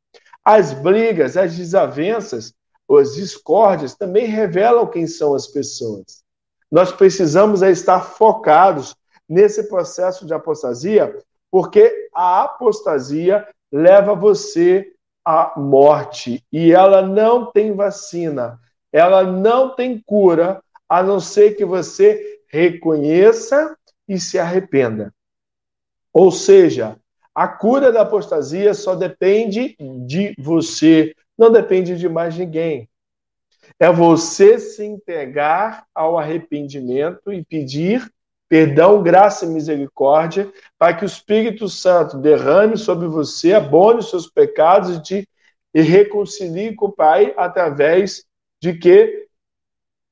As 0.45 0.73
brigas, 0.73 1.37
as 1.37 1.57
desavenças, 1.57 2.55
as 2.91 3.15
discórdias 3.15 3.95
também 3.95 4.27
revelam 4.27 4.87
quem 4.87 5.07
são 5.07 5.35
as 5.35 5.47
pessoas. 5.47 6.23
Nós 6.71 6.93
precisamos 6.93 7.63
estar 7.63 8.01
focados 8.01 8.95
nesse 9.29 9.69
processo 9.69 10.27
de 10.27 10.35
apostasia, 10.35 11.17
porque 11.51 12.09
a 12.15 12.43
apostasia 12.43 13.47
leva 13.71 14.15
você 14.15 14.93
à 15.25 15.59
morte 15.59 16.45
e 16.53 16.73
ela 16.73 17.03
não 17.03 17.51
tem 17.51 17.73
vacina, 17.73 18.61
ela 18.93 19.25
não 19.25 19.75
tem 19.75 20.01
cura, 20.05 20.63
a 20.89 21.03
não 21.03 21.19
ser 21.19 21.57
que 21.57 21.65
você 21.65 22.41
reconheça 22.49 23.77
e 24.07 24.19
se 24.21 24.39
arrependa. 24.39 25.13
Ou 26.13 26.31
seja, 26.31 26.97
a 27.35 27.49
cura 27.49 27.91
da 27.91 28.03
apostasia 28.03 28.73
só 28.75 28.95
depende 28.95 29.77
de 30.07 30.35
você, 30.39 31.15
não 31.37 31.51
depende 31.51 31.97
de 31.97 32.09
mais 32.09 32.37
ninguém. 32.39 32.89
É 33.81 33.91
você 33.91 34.59
se 34.61 34.85
entregar 34.85 35.85
ao 35.93 36.17
arrependimento 36.17 37.33
e 37.33 37.45
pedir 37.45 38.09
perdão, 38.55 39.03
graça 39.03 39.45
e 39.45 39.49
misericórdia, 39.49 40.49
para 40.79 40.95
que 40.95 41.05
o 41.05 41.07
Espírito 41.07 41.69
Santo 41.69 42.19
derrame 42.19 42.77
sobre 42.77 43.09
você, 43.09 43.53
abone 43.53 43.99
os 43.99 44.09
seus 44.09 44.29
pecados 44.29 44.97
e 44.97 45.03
te 45.03 45.29
e 45.75 45.81
reconcilie 45.81 46.73
com 46.73 46.87
o 46.87 46.93
Pai 46.93 47.35
através 47.37 48.25
de 48.63 48.75
que 48.75 49.27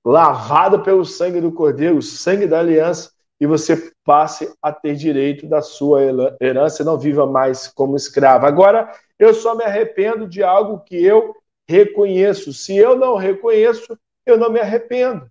lavado 0.04 0.82
pelo 0.82 1.04
sangue 1.04 1.40
do 1.40 1.52
Cordeiro, 1.52 1.98
o 1.98 2.02
sangue 2.02 2.48
da 2.48 2.58
aliança, 2.58 3.12
e 3.40 3.46
você 3.46 3.92
passe 4.02 4.52
a 4.60 4.72
ter 4.72 4.96
direito 4.96 5.46
da 5.46 5.62
sua 5.62 6.00
herança 6.40 6.82
e 6.82 6.84
não 6.84 6.98
viva 6.98 7.24
mais 7.24 7.68
como 7.68 7.94
escravo. 7.94 8.44
Agora, 8.44 8.92
eu 9.20 9.32
só 9.32 9.54
me 9.54 9.62
arrependo 9.62 10.26
de 10.26 10.42
algo 10.42 10.80
que 10.80 10.96
eu 10.96 11.32
reconheço. 11.68 12.52
Se 12.52 12.76
eu 12.76 12.96
não 12.96 13.14
reconheço, 13.14 13.96
eu 14.26 14.36
não 14.36 14.50
me 14.50 14.58
arrependo. 14.58 15.30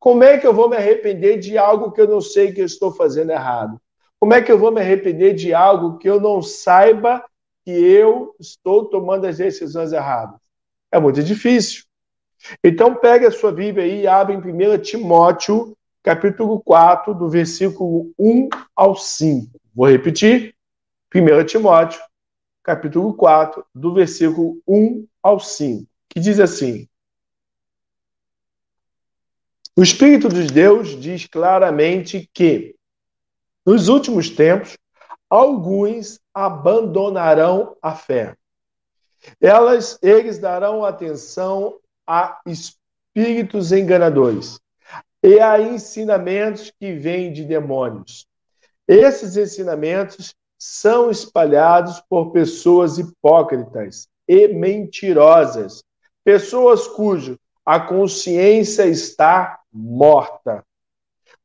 Como 0.00 0.24
é 0.24 0.38
que 0.38 0.46
eu 0.46 0.54
vou 0.54 0.66
me 0.66 0.76
arrepender 0.76 1.38
de 1.38 1.58
algo 1.58 1.92
que 1.92 2.00
eu 2.00 2.08
não 2.08 2.22
sei 2.22 2.52
que 2.52 2.62
eu 2.62 2.64
estou 2.64 2.90
fazendo 2.90 3.32
errado? 3.32 3.78
Como 4.18 4.32
é 4.32 4.40
que 4.40 4.50
eu 4.50 4.58
vou 4.58 4.72
me 4.72 4.80
arrepender 4.80 5.34
de 5.34 5.52
algo 5.52 5.98
que 5.98 6.08
eu 6.08 6.18
não 6.18 6.40
saiba 6.40 7.22
que 7.66 7.70
eu 7.70 8.34
estou 8.40 8.86
tomando 8.86 9.26
as 9.26 9.36
decisões 9.36 9.92
erradas? 9.92 10.40
É 10.90 10.98
muito 10.98 11.22
difícil. 11.22 11.84
Então, 12.64 12.94
pegue 12.94 13.26
a 13.26 13.30
sua 13.30 13.52
Bíblia 13.52 13.84
aí 13.84 14.00
e 14.00 14.06
abre 14.06 14.34
em 14.34 14.38
1 14.38 14.78
Timóteo, 14.78 15.76
capítulo 16.02 16.62
4, 16.62 17.14
do 17.14 17.28
versículo 17.28 18.10
1 18.18 18.48
ao 18.74 18.96
5. 18.96 19.50
Vou 19.74 19.86
repetir. 19.86 20.54
1 21.14 21.44
Timóteo, 21.44 22.00
capítulo 22.62 23.12
4, 23.12 23.62
do 23.74 23.92
versículo 23.92 24.58
1 24.66 25.06
ao 25.22 25.38
5, 25.38 25.86
que 26.08 26.18
diz 26.18 26.40
assim: 26.40 26.88
O 29.76 29.82
Espírito 29.82 30.28
de 30.28 30.46
Deus 30.46 31.00
diz 31.00 31.26
claramente 31.26 32.28
que, 32.34 32.74
nos 33.64 33.88
últimos 33.88 34.28
tempos, 34.28 34.76
alguns 35.28 36.20
abandonarão 36.34 37.76
a 37.80 37.94
fé. 37.94 38.36
Elas, 39.40 39.98
eles 40.02 40.38
darão 40.38 40.84
atenção 40.84 41.78
a 42.06 42.40
espíritos 42.46 43.70
enganadores 43.70 44.58
e 45.22 45.38
a 45.38 45.60
ensinamentos 45.60 46.72
que 46.80 46.92
vêm 46.94 47.32
de 47.32 47.44
demônios. 47.44 48.26
Esses 48.88 49.36
ensinamentos 49.36 50.34
são 50.58 51.10
espalhados 51.10 52.02
por 52.08 52.32
pessoas 52.32 52.98
hipócritas 52.98 54.08
e 54.26 54.48
mentirosas, 54.48 55.84
pessoas 56.24 56.88
cujo 56.88 57.38
a 57.64 57.78
consciência 57.78 58.86
está 58.86 59.59
morta, 59.72 60.64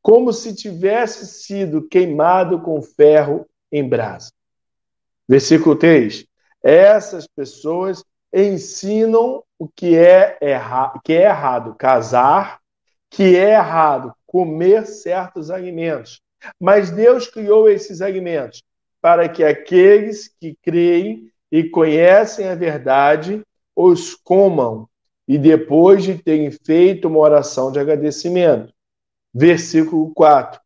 como 0.02 0.32
se 0.32 0.56
tivesse 0.56 1.26
sido 1.26 1.88
queimado 1.88 2.62
com 2.62 2.82
ferro 2.82 3.46
em 3.72 3.88
brasa. 3.88 4.32
Versículo 5.28 5.76
3. 5.76 6.26
Essas 6.62 7.28
pessoas 7.28 8.04
ensinam 8.34 9.44
o 9.58 9.68
que 9.68 9.98
é, 9.98 10.38
erra 10.42 11.00
que 11.04 11.14
é 11.14 11.24
errado 11.24 11.76
casar, 11.76 12.60
que 13.10 13.36
é 13.36 13.52
errado 13.52 14.14
comer 14.26 14.86
certos 14.86 15.50
alimentos. 15.50 16.22
Mas 16.60 16.92
Deus 16.92 17.28
criou 17.28 17.70
esses 17.70 18.02
alimentos 18.02 18.62
para 19.02 19.30
que 19.30 19.44
aqueles 19.44 20.28
que 20.28 20.58
creem 20.62 21.32
e 21.52 21.64
conhecem 21.64 22.48
a 22.48 22.56
verdade 22.56 23.42
os 23.76 24.16
comam 24.16 24.88
e 25.28 25.38
depois 25.38 26.04
de 26.04 26.18
terem 26.18 26.52
feito 26.52 27.08
uma 27.08 27.20
oração 27.20 27.72
de 27.72 27.80
agradecimento. 27.80 28.74
Versículo 29.34 30.12
4. 30.14 30.60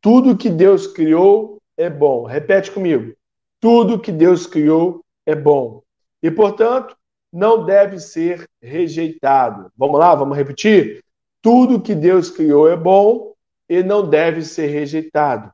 Tudo 0.00 0.36
que 0.36 0.50
Deus 0.50 0.86
criou 0.86 1.60
é 1.76 1.88
bom. 1.88 2.24
Repete 2.24 2.70
comigo. 2.70 3.14
Tudo 3.60 3.98
que 3.98 4.12
Deus 4.12 4.46
criou 4.46 5.04
é 5.24 5.34
bom. 5.34 5.82
E, 6.22 6.30
portanto, 6.30 6.96
não 7.32 7.64
deve 7.64 7.98
ser 7.98 8.48
rejeitado. 8.60 9.70
Vamos 9.76 9.98
lá, 9.98 10.14
vamos 10.14 10.36
repetir? 10.36 11.02
Tudo 11.42 11.80
que 11.80 11.94
Deus 11.94 12.30
criou 12.30 12.68
é 12.68 12.76
bom 12.76 13.34
e 13.68 13.82
não 13.82 14.08
deve 14.08 14.42
ser 14.42 14.68
rejeitado. 14.68 15.52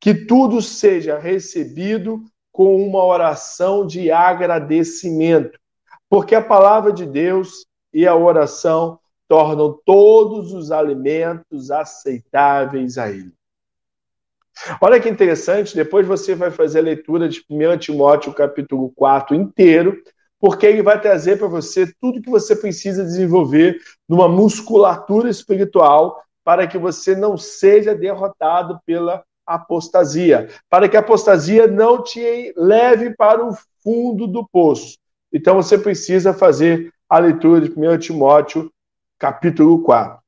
Que 0.00 0.14
tudo 0.14 0.60
seja 0.60 1.18
recebido 1.18 2.24
com 2.50 2.76
uma 2.86 3.04
oração 3.04 3.86
de 3.86 4.10
agradecimento, 4.10 5.58
porque 6.12 6.34
a 6.34 6.42
palavra 6.42 6.92
de 6.92 7.06
Deus 7.06 7.64
e 7.90 8.06
a 8.06 8.14
oração 8.14 8.98
tornam 9.26 9.80
todos 9.82 10.52
os 10.52 10.70
alimentos 10.70 11.70
aceitáveis 11.70 12.98
a 12.98 13.08
Ele. 13.08 13.32
Olha 14.78 15.00
que 15.00 15.08
interessante, 15.08 15.74
depois 15.74 16.06
você 16.06 16.34
vai 16.34 16.50
fazer 16.50 16.80
a 16.80 16.82
leitura 16.82 17.30
de 17.30 17.42
1 17.48 17.78
Timóteo 17.78 18.34
capítulo 18.34 18.92
4 18.94 19.34
inteiro, 19.34 20.02
porque 20.38 20.66
ele 20.66 20.82
vai 20.82 21.00
trazer 21.00 21.38
para 21.38 21.46
você 21.46 21.90
tudo 21.98 22.20
que 22.20 22.28
você 22.28 22.54
precisa 22.54 23.02
desenvolver 23.02 23.78
numa 24.06 24.28
musculatura 24.28 25.30
espiritual 25.30 26.22
para 26.44 26.66
que 26.66 26.76
você 26.76 27.16
não 27.16 27.38
seja 27.38 27.94
derrotado 27.94 28.78
pela 28.84 29.24
apostasia, 29.46 30.50
para 30.68 30.90
que 30.90 30.96
a 30.98 31.00
apostasia 31.00 31.66
não 31.66 32.02
te 32.02 32.52
leve 32.54 33.16
para 33.16 33.42
o 33.42 33.56
fundo 33.82 34.26
do 34.26 34.46
poço. 34.46 35.00
Então 35.32 35.54
você 35.54 35.78
precisa 35.78 36.34
fazer 36.34 36.92
a 37.08 37.18
leitura 37.18 37.60
de 37.60 37.70
1 37.70 37.98
Timóteo, 37.98 38.70
capítulo 39.18 39.82
4. 39.82 40.18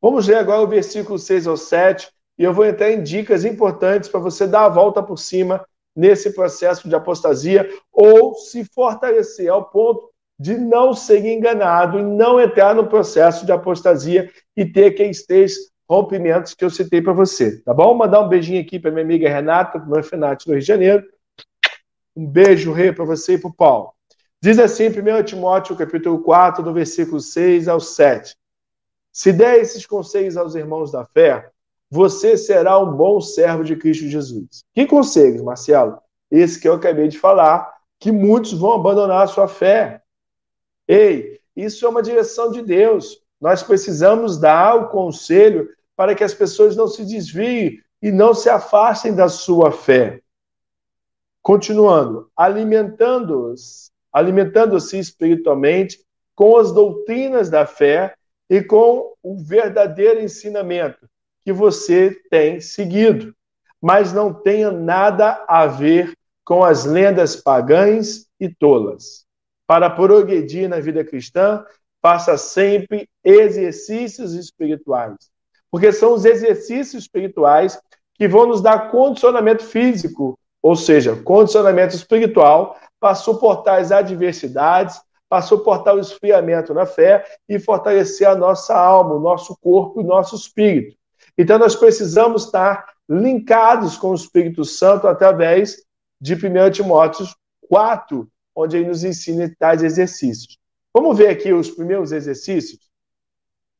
Vamos 0.00 0.28
ler 0.28 0.36
agora 0.36 0.60
o 0.60 0.68
versículo 0.68 1.18
6 1.18 1.46
ao 1.46 1.56
7, 1.56 2.08
e 2.38 2.44
eu 2.44 2.52
vou 2.52 2.66
entrar 2.66 2.90
em 2.90 3.02
dicas 3.02 3.44
importantes 3.44 4.08
para 4.08 4.20
você 4.20 4.46
dar 4.46 4.66
a 4.66 4.68
volta 4.68 5.02
por 5.02 5.18
cima 5.18 5.64
nesse 5.94 6.34
processo 6.34 6.86
de 6.88 6.94
apostasia 6.94 7.66
ou 7.90 8.34
se 8.34 8.64
fortalecer 8.64 9.50
ao 9.50 9.64
ponto 9.70 10.10
de 10.38 10.58
não 10.58 10.92
ser 10.92 11.24
enganado 11.24 11.98
e 11.98 12.02
não 12.02 12.38
entrar 12.38 12.74
no 12.74 12.86
processo 12.86 13.46
de 13.46 13.52
apostasia 13.52 14.30
e 14.54 14.66
ter 14.66 14.86
aqueles 14.86 15.24
três 15.24 15.54
rompimentos 15.88 16.52
que 16.52 16.64
eu 16.64 16.68
citei 16.68 17.00
para 17.00 17.14
você, 17.14 17.62
tá 17.62 17.72
bom? 17.72 17.94
Mandar 17.94 18.20
um 18.20 18.28
beijinho 18.28 18.60
aqui 18.60 18.78
para 18.78 18.90
minha 18.90 19.04
amiga 19.04 19.30
Renata, 19.30 19.78
no 19.78 19.96
Orfanato 19.96 20.44
do 20.44 20.52
Rio 20.52 20.60
de 20.60 20.66
Janeiro. 20.66 21.04
Um 22.14 22.26
beijo, 22.26 22.72
rei, 22.72 22.92
para 22.92 23.04
você 23.04 23.34
e 23.34 23.38
para 23.38 23.48
o 23.48 23.54
Paulo. 23.54 23.95
Diz 24.40 24.58
assim, 24.58 24.88
1 24.88 25.24
Timóteo, 25.24 25.76
capítulo 25.76 26.22
4, 26.22 26.62
do 26.62 26.72
versículo 26.72 27.20
6 27.20 27.68
ao 27.68 27.80
7. 27.80 28.36
Se 29.10 29.32
der 29.32 29.58
esses 29.58 29.86
conselhos 29.86 30.36
aos 30.36 30.54
irmãos 30.54 30.92
da 30.92 31.04
fé, 31.06 31.50
você 31.90 32.36
será 32.36 32.78
um 32.78 32.92
bom 32.94 33.20
servo 33.20 33.64
de 33.64 33.76
Cristo 33.76 34.06
Jesus. 34.06 34.64
Que 34.74 34.86
conselhos, 34.86 35.42
Marcelo? 35.42 35.98
Esse 36.30 36.60
que 36.60 36.68
eu 36.68 36.74
acabei 36.74 37.08
de 37.08 37.18
falar, 37.18 37.72
que 37.98 38.12
muitos 38.12 38.52
vão 38.52 38.72
abandonar 38.72 39.22
a 39.22 39.26
sua 39.26 39.48
fé. 39.48 40.02
Ei, 40.86 41.40
isso 41.54 41.86
é 41.86 41.88
uma 41.88 42.02
direção 42.02 42.50
de 42.50 42.60
Deus. 42.60 43.22
Nós 43.40 43.62
precisamos 43.62 44.38
dar 44.38 44.74
o 44.74 44.88
conselho 44.88 45.68
para 45.96 46.14
que 46.14 46.22
as 46.22 46.34
pessoas 46.34 46.76
não 46.76 46.86
se 46.86 47.04
desviem 47.04 47.80
e 48.02 48.12
não 48.12 48.34
se 48.34 48.50
afastem 48.50 49.14
da 49.14 49.28
sua 49.28 49.72
fé. 49.72 50.20
Continuando, 51.42 52.30
alimentando-os, 52.36 53.90
alimentando-se 54.16 54.98
espiritualmente 54.98 56.00
com 56.34 56.56
as 56.56 56.72
doutrinas 56.72 57.50
da 57.50 57.66
fé 57.66 58.14
e 58.48 58.62
com 58.62 59.12
o 59.22 59.36
verdadeiro 59.36 60.22
ensinamento 60.22 61.06
que 61.44 61.52
você 61.52 62.18
tem 62.30 62.58
seguido, 62.58 63.36
mas 63.78 64.14
não 64.14 64.32
tenha 64.32 64.72
nada 64.72 65.44
a 65.46 65.66
ver 65.66 66.14
com 66.46 66.64
as 66.64 66.86
lendas 66.86 67.36
pagãs 67.36 68.26
e 68.40 68.48
tolas. 68.48 69.26
Para 69.66 69.90
progredir 69.90 70.66
na 70.66 70.80
vida 70.80 71.04
cristã, 71.04 71.62
faça 72.00 72.38
sempre 72.38 73.06
exercícios 73.22 74.32
espirituais, 74.32 75.14
porque 75.70 75.92
são 75.92 76.14
os 76.14 76.24
exercícios 76.24 77.02
espirituais 77.02 77.78
que 78.14 78.26
vão 78.26 78.46
nos 78.46 78.62
dar 78.62 78.90
condicionamento 78.90 79.62
físico, 79.62 80.38
ou 80.66 80.74
seja, 80.74 81.14
condicionamento 81.14 81.94
espiritual 81.94 82.76
para 82.98 83.14
suportar 83.14 83.78
as 83.80 83.92
adversidades, 83.92 85.00
para 85.28 85.40
suportar 85.40 85.94
o 85.94 86.00
esfriamento 86.00 86.74
na 86.74 86.84
fé 86.84 87.24
e 87.48 87.56
fortalecer 87.56 88.26
a 88.26 88.34
nossa 88.34 88.74
alma, 88.76 89.14
o 89.14 89.20
nosso 89.20 89.56
corpo 89.60 90.00
e 90.00 90.04
o 90.04 90.06
nosso 90.08 90.34
espírito. 90.34 90.96
Então, 91.38 91.56
nós 91.56 91.76
precisamos 91.76 92.46
estar 92.46 92.84
linkados 93.08 93.96
com 93.96 94.10
o 94.10 94.14
Espírito 94.16 94.64
Santo 94.64 95.06
através 95.06 95.84
de 96.20 96.34
1 96.34 96.72
Timóteo 96.72 97.28
4, 97.68 98.28
onde 98.52 98.78
ele 98.78 98.88
nos 98.88 99.04
ensina 99.04 99.48
tais 99.60 99.84
exercícios. 99.84 100.58
Vamos 100.92 101.16
ver 101.16 101.28
aqui 101.28 101.52
os 101.52 101.70
primeiros 101.70 102.10
exercícios? 102.10 102.80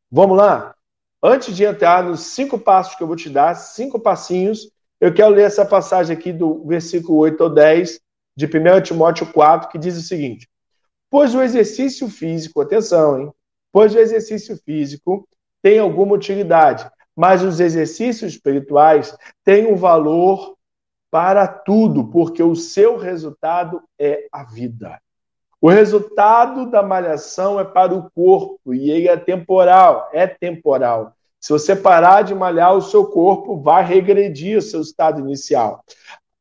Vamos 0.09 0.39
lá? 0.39 0.73
Antes 1.21 1.57
de 1.57 1.65
entrar 1.65 2.05
nos 2.05 2.21
cinco 2.21 2.61
passos 2.61 2.95
que 2.95 3.03
eu 3.03 3.09
vou 3.09 3.17
te 3.17 3.29
dar, 3.29 3.57
cinco 3.57 3.99
passinhos, 3.99 4.71
eu 5.01 5.13
quero 5.13 5.31
ler 5.31 5.43
essa 5.43 5.65
passagem 5.65 6.17
aqui 6.17 6.33
do 6.33 6.65
versículo 6.67 7.19
8 7.19 7.43
ao 7.43 7.51
10 7.51 8.01
de 8.37 8.47
1 8.47 8.83
Timóteo 8.83 9.31
4, 9.33 9.69
que 9.69 9.79
diz 9.79 9.97
o 9.97 10.03
seguinte: 10.03 10.49
Pois 11.11 11.35
o 11.35 11.43
exercício 11.43 12.09
físico, 12.09 12.61
atenção, 12.61 13.21
hein? 13.21 13.33
Pois 13.73 13.95
o 13.95 13.99
exercício 13.99 14.57
físico 14.65 15.29
tem 15.63 15.79
alguma 15.79 16.15
utilidade, 16.15 16.89
mas 17.15 17.43
os 17.43 17.61
exercícios 17.61 18.33
espirituais 18.33 19.17
têm 19.45 19.67
um 19.67 19.77
valor 19.77 20.57
para 21.11 21.47
tudo, 21.47 22.09
porque 22.09 22.43
o 22.43 22.55
seu 22.55 22.97
resultado 22.97 23.83
é 23.99 24.27
a 24.31 24.45
vida. 24.45 25.01
O 25.61 25.69
resultado 25.71 26.71
da 26.71 26.83
malhação 26.83 27.59
é 27.59 27.65
para 27.65 27.95
o 27.95 28.11
corpo 28.11 28.75
e 28.75 28.91
ele 28.91 29.09
é 29.09 29.17
temporal, 29.17 30.11
é 30.13 30.27
temporal. 30.27 31.16
Se 31.47 31.53
você 31.53 31.77
parar 31.77 32.23
de 32.23 32.35
malhar, 32.35 32.75
o 32.75 32.83
seu 32.83 33.07
corpo 33.07 33.57
vai 33.57 33.85
regredir 33.85 34.59
o 34.59 34.61
seu 34.63 34.81
estado 34.81 35.21
inicial, 35.21 35.81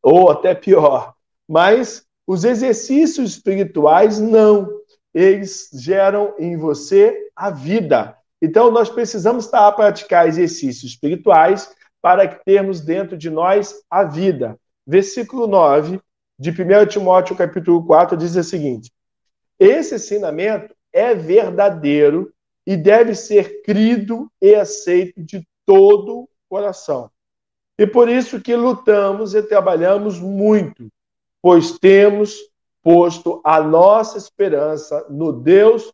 ou 0.01 0.31
até 0.31 0.55
pior. 0.55 1.13
Mas 1.47 2.07
os 2.25 2.43
exercícios 2.43 3.33
espirituais 3.33 4.19
não. 4.19 4.67
Eles 5.13 5.69
geram 5.75 6.33
em 6.39 6.57
você 6.57 7.29
a 7.35 7.51
vida. 7.51 8.17
Então, 8.41 8.71
nós 8.71 8.89
precisamos 8.89 9.45
estar 9.45 9.67
a 9.67 9.71
praticar 9.71 10.27
exercícios 10.27 10.93
espirituais 10.93 11.71
para 12.01 12.27
termos 12.27 12.81
dentro 12.81 13.15
de 13.15 13.29
nós 13.29 13.75
a 13.87 14.03
vida. 14.03 14.59
Versículo 14.87 15.45
9 15.45 16.01
de 16.39 16.49
1 16.49 16.87
Timóteo, 16.87 17.35
capítulo 17.35 17.85
4, 17.85 18.17
diz 18.17 18.35
o 18.35 18.43
seguinte: 18.43 18.91
Esse 19.59 19.93
ensinamento 19.93 20.73
é 20.91 21.13
verdadeiro 21.13 22.33
e 22.65 22.75
deve 22.75 23.15
ser 23.15 23.61
crido 23.61 24.31
e 24.41 24.55
aceito 24.55 25.21
de 25.23 25.47
todo 25.65 26.29
coração. 26.49 27.09
E 27.77 27.85
por 27.85 28.09
isso 28.09 28.41
que 28.41 28.55
lutamos 28.55 29.35
e 29.35 29.43
trabalhamos 29.43 30.19
muito 30.19 30.89
pois 31.45 31.77
temos 31.77 32.35
posto 32.81 33.39
a 33.43 33.61
nossa 33.61 34.17
esperança 34.17 35.05
no 35.11 35.31
Deus 35.31 35.93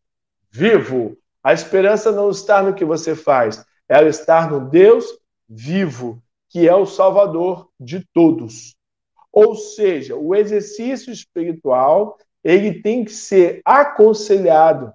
vivo. 0.49 1.17
A 1.43 1.51
esperança 1.51 2.09
não 2.09 2.29
está 2.29 2.63
no 2.63 2.73
que 2.73 2.85
você 2.85 3.17
faz, 3.17 3.61
ela 3.85 4.07
está 4.07 4.49
no 4.49 4.69
Deus 4.69 5.05
vivo, 5.49 6.23
que 6.47 6.69
é 6.69 6.73
o 6.73 6.85
Salvador 6.85 7.67
de 7.77 7.99
todos. 8.13 8.77
Ou 9.29 9.53
seja, 9.53 10.15
o 10.15 10.33
exercício 10.33 11.11
espiritual, 11.11 12.17
ele 12.41 12.81
tem 12.81 13.03
que 13.03 13.11
ser 13.11 13.59
aconselhado. 13.65 14.93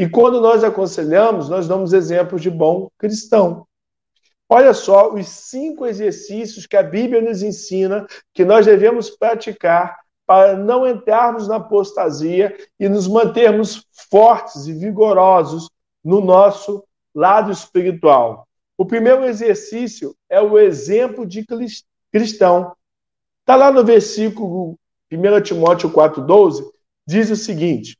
E 0.00 0.08
quando 0.08 0.40
nós 0.40 0.64
aconselhamos, 0.64 1.50
nós 1.50 1.68
damos 1.68 1.92
exemplos 1.92 2.40
de 2.40 2.48
bom 2.48 2.88
cristão. 2.96 3.66
Olha 4.48 4.72
só 4.72 5.12
os 5.12 5.28
cinco 5.28 5.86
exercícios 5.86 6.66
que 6.66 6.74
a 6.74 6.82
Bíblia 6.82 7.20
nos 7.20 7.42
ensina 7.42 8.06
que 8.32 8.42
nós 8.42 8.64
devemos 8.64 9.10
praticar 9.10 9.98
para 10.26 10.56
não 10.56 10.88
entrarmos 10.88 11.48
na 11.48 11.56
apostasia 11.56 12.56
e 12.78 12.88
nos 12.88 13.06
mantermos 13.06 13.84
fortes 14.10 14.66
e 14.66 14.72
vigorosos 14.72 15.68
no 16.02 16.22
nosso 16.22 16.82
lado 17.14 17.52
espiritual. 17.52 18.48
O 18.78 18.86
primeiro 18.86 19.26
exercício 19.26 20.16
é 20.30 20.40
o 20.40 20.58
exemplo 20.58 21.26
de 21.26 21.44
cristão. 22.10 22.74
Está 23.40 23.54
lá 23.54 23.70
no 23.70 23.84
versículo 23.84 24.78
1 25.12 25.42
Timóteo 25.42 25.90
4,12, 25.90 26.64
diz 27.06 27.28
o 27.30 27.36
seguinte: 27.36 27.99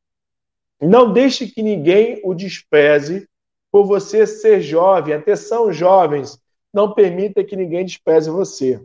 Não 0.81 1.13
deixe 1.13 1.47
que 1.47 1.63
ninguém 1.63 2.21
o 2.25 2.35
despreze 2.35 3.29
por 3.71 3.85
você 3.85 4.27
ser 4.27 4.61
jovem, 4.61 5.15
atenção, 5.15 5.73
jovens, 5.73 6.41
não 6.73 6.93
permita 6.93 7.45
que 7.45 7.57
ninguém 7.57 7.85
despreze 7.85 8.31
você. 8.31 8.83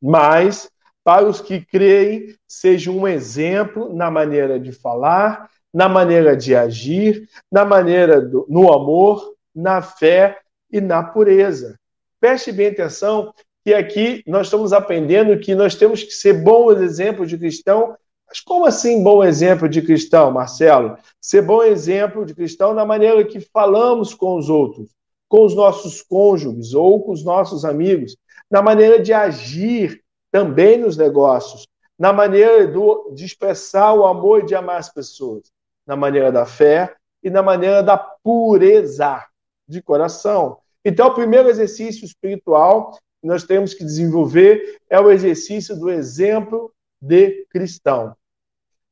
Mas, 0.00 0.70
para 1.04 1.26
os 1.26 1.40
que 1.40 1.60
creem, 1.60 2.34
seja 2.48 2.90
um 2.90 3.06
exemplo 3.06 3.94
na 3.94 4.10
maneira 4.10 4.58
de 4.58 4.72
falar, 4.72 5.50
na 5.72 5.88
maneira 5.88 6.36
de 6.36 6.54
agir, 6.54 7.28
na 7.50 7.64
maneira 7.64 8.20
do, 8.20 8.46
no 8.48 8.72
amor, 8.72 9.34
na 9.54 9.82
fé 9.82 10.38
e 10.70 10.80
na 10.80 11.02
pureza. 11.02 11.78
Preste 12.18 12.50
bem 12.50 12.68
atenção 12.68 13.32
que 13.64 13.74
aqui 13.74 14.22
nós 14.26 14.46
estamos 14.46 14.72
aprendendo 14.72 15.38
que 15.38 15.54
nós 15.54 15.74
temos 15.74 16.02
que 16.02 16.12
ser 16.12 16.32
bons 16.34 16.80
exemplos 16.80 17.28
de 17.28 17.36
cristão 17.36 17.96
mas 18.28 18.40
como 18.40 18.66
assim 18.66 19.02
bom 19.02 19.22
exemplo 19.22 19.68
de 19.68 19.80
cristão, 19.80 20.30
Marcelo? 20.30 20.98
Ser 21.20 21.42
bom 21.42 21.62
exemplo 21.62 22.24
de 22.24 22.34
cristão 22.34 22.74
na 22.74 22.84
maneira 22.84 23.24
que 23.24 23.40
falamos 23.40 24.14
com 24.14 24.36
os 24.36 24.48
outros, 24.48 24.90
com 25.28 25.44
os 25.44 25.54
nossos 25.54 26.02
cônjuges 26.02 26.74
ou 26.74 27.02
com 27.02 27.12
os 27.12 27.24
nossos 27.24 27.64
amigos, 27.64 28.16
na 28.50 28.60
maneira 28.60 29.00
de 29.00 29.12
agir 29.12 30.02
também 30.30 30.76
nos 30.76 30.96
negócios, 30.96 31.66
na 31.98 32.12
maneira 32.12 32.66
do, 32.66 33.12
de 33.14 33.24
expressar 33.24 33.94
o 33.94 34.04
amor 34.04 34.42
e 34.42 34.46
de 34.46 34.54
amar 34.54 34.78
as 34.78 34.92
pessoas, 34.92 35.50
na 35.86 35.96
maneira 35.96 36.30
da 36.30 36.44
fé 36.44 36.94
e 37.22 37.30
na 37.30 37.42
maneira 37.42 37.82
da 37.82 37.96
pureza 37.96 39.24
de 39.68 39.80
coração. 39.80 40.58
Então, 40.84 41.08
o 41.08 41.14
primeiro 41.14 41.48
exercício 41.48 42.04
espiritual 42.04 42.92
que 42.92 43.26
nós 43.26 43.44
temos 43.44 43.72
que 43.72 43.84
desenvolver 43.84 44.78
é 44.90 45.00
o 45.00 45.10
exercício 45.10 45.74
do 45.74 45.90
exemplo 45.90 46.72
de 47.00 47.46
cristão. 47.50 48.16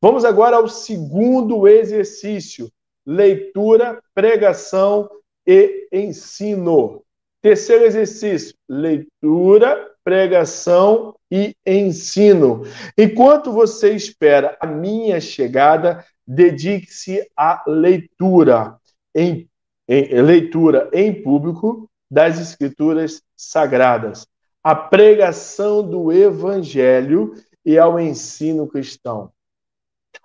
Vamos 0.01 0.25
agora 0.25 0.57
ao 0.57 0.69
segundo 0.69 1.67
exercício: 1.67 2.71
leitura, 3.07 4.03
pregação 4.15 5.09
e 5.47 5.89
ensino. 5.93 7.03
Terceiro 7.41 7.85
exercício: 7.85 8.55
leitura, 8.69 9.91
pregação 10.05 11.17
e 11.31 11.57
ensino. 11.67 12.63
Enquanto 12.97 13.51
você 13.51 13.95
espera 13.95 14.57
a 14.61 14.67
minha 14.67 15.21
chegada, 15.21 16.05
dedique-se 16.27 17.27
à 17.37 17.65
leitura, 17.67 18.77
em, 19.15 19.49
em, 19.89 20.21
leitura 20.21 20.91
em 20.93 21.23
público 21.23 21.91
das 22.11 22.39
escrituras 22.39 23.23
sagradas, 23.37 24.27
a 24.63 24.75
pregação 24.75 25.83
do 25.83 26.13
evangelho 26.13 27.35
e 27.65 27.79
ao 27.79 27.99
ensino 27.99 28.67
cristão. 28.67 29.31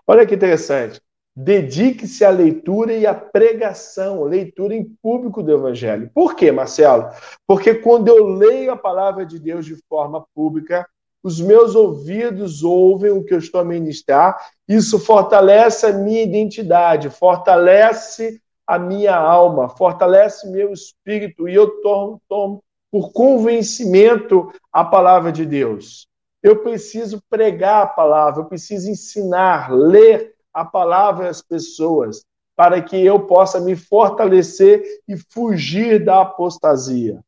Olha 0.06 0.26
que 0.26 0.36
interessante. 0.36 1.02
Dedique-se 1.36 2.26
à 2.26 2.30
leitura 2.30 2.94
e 2.94 3.08
à 3.08 3.14
pregação, 3.14 4.24
leitura 4.24 4.76
em 4.76 4.84
público 5.02 5.42
do 5.42 5.54
Evangelho. 5.54 6.12
Por 6.14 6.36
quê, 6.36 6.52
Marcelo? 6.52 7.10
Porque 7.48 7.76
quando 7.76 8.10
eu 8.10 8.26
leio 8.26 8.72
a 8.72 8.78
palavra 8.78 9.26
de 9.26 9.40
Deus 9.40 9.66
de 9.66 9.76
forma 9.88 10.26
pública, 10.36 10.86
os 11.24 11.40
meus 11.40 11.76
ouvidos 11.76 12.64
ouvem 12.64 13.12
o 13.12 13.24
que 13.24 13.34
eu 13.34 13.40
estou 13.40 13.62
a 13.62 13.66
ministrar, 13.66 14.38
isso 14.68 15.00
fortalece 15.00 15.86
a 15.86 15.94
minha 15.94 16.24
identidade, 16.24 17.10
fortalece 17.10 18.42
a 18.66 18.78
minha 18.78 19.16
alma, 19.16 19.70
fortalece 19.70 20.50
meu 20.50 20.74
espírito 20.74 21.48
e 21.48 21.56
eu 21.56 21.82
tomo, 21.82 22.22
tomo 22.28 22.64
por 22.92 23.12
convencimento 23.12 24.52
a 24.72 24.84
palavra 24.84 25.32
de 25.32 25.46
Deus. 25.46 26.09
Eu 26.42 26.64
preciso 26.64 27.22
pregar 27.30 27.84
a 27.84 27.88
palavra, 27.88 28.42
eu 28.42 28.46
preciso 28.46 28.90
ensinar, 28.90 29.72
ler 29.72 30.34
a 30.54 30.64
palavra 30.64 31.30
às 31.30 31.42
pessoas, 31.42 32.24
para 32.56 32.82
que 32.82 32.98
eu 32.98 33.26
possa 33.26 33.60
me 33.60 33.76
fortalecer 33.76 34.84
e 35.08 35.16
fugir 35.18 36.04
da 36.04 36.22
apostasia. 36.22 37.20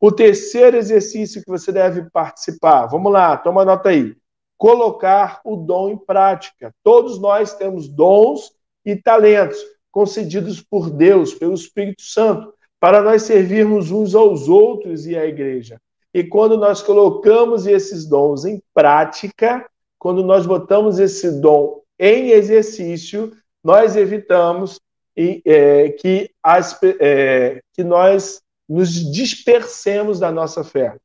O 0.00 0.12
terceiro 0.12 0.76
exercício 0.76 1.42
que 1.42 1.50
você 1.50 1.72
deve 1.72 2.08
participar, 2.10 2.86
vamos 2.86 3.12
lá, 3.12 3.36
toma 3.36 3.64
nota 3.64 3.90
aí. 3.90 4.16
Colocar 4.56 5.40
o 5.44 5.56
dom 5.56 5.90
em 5.90 5.96
prática. 5.96 6.74
Todos 6.82 7.18
nós 7.18 7.54
temos 7.54 7.88
dons 7.88 8.52
e 8.84 8.94
talentos 8.94 9.58
concedidos 9.90 10.62
por 10.62 10.90
Deus, 10.90 11.34
pelo 11.34 11.54
Espírito 11.54 12.02
Santo, 12.02 12.54
para 12.78 13.02
nós 13.02 13.22
servirmos 13.22 13.90
uns 13.90 14.14
aos 14.14 14.48
outros 14.48 15.06
e 15.06 15.16
à 15.16 15.26
igreja. 15.26 15.80
E 16.12 16.24
quando 16.24 16.56
nós 16.56 16.82
colocamos 16.82 17.66
esses 17.66 18.06
dons 18.06 18.44
em 18.44 18.62
prática, 18.74 19.64
quando 19.98 20.22
nós 20.24 20.46
botamos 20.46 20.98
esse 20.98 21.40
dom 21.40 21.82
em 21.98 22.30
exercício, 22.30 23.32
nós 23.62 23.94
evitamos 23.94 24.80
é, 25.16 25.90
que, 25.90 26.30
as, 26.42 26.78
é, 26.82 27.60
que 27.72 27.84
nós 27.84 28.40
nos 28.68 28.90
dispersemos 29.12 30.18
da 30.18 30.32
nossa 30.32 30.64
fé. 30.64 30.96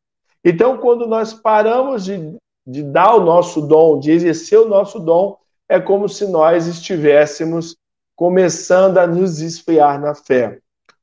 Então, 0.43 0.77
quando 0.77 1.07
nós 1.07 1.33
paramos 1.33 2.05
de, 2.05 2.37
de 2.65 2.83
dar 2.83 3.15
o 3.15 3.23
nosso 3.23 3.61
dom, 3.61 3.99
de 3.99 4.11
exercer 4.11 4.59
o 4.59 4.69
nosso 4.69 4.99
dom, 4.99 5.37
é 5.67 5.79
como 5.79 6.07
se 6.07 6.27
nós 6.27 6.67
estivéssemos 6.67 7.75
começando 8.15 8.97
a 8.97 9.07
nos 9.07 9.41
esfriar 9.41 9.99
na 9.99 10.15
fé. 10.15 10.59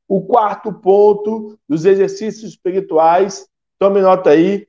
O 0.08 0.22
quarto 0.22 0.72
ponto 0.72 1.58
dos 1.68 1.84
exercícios 1.84 2.52
espirituais, 2.52 3.46
tome 3.82 4.00
nota 4.00 4.30
aí, 4.30 4.68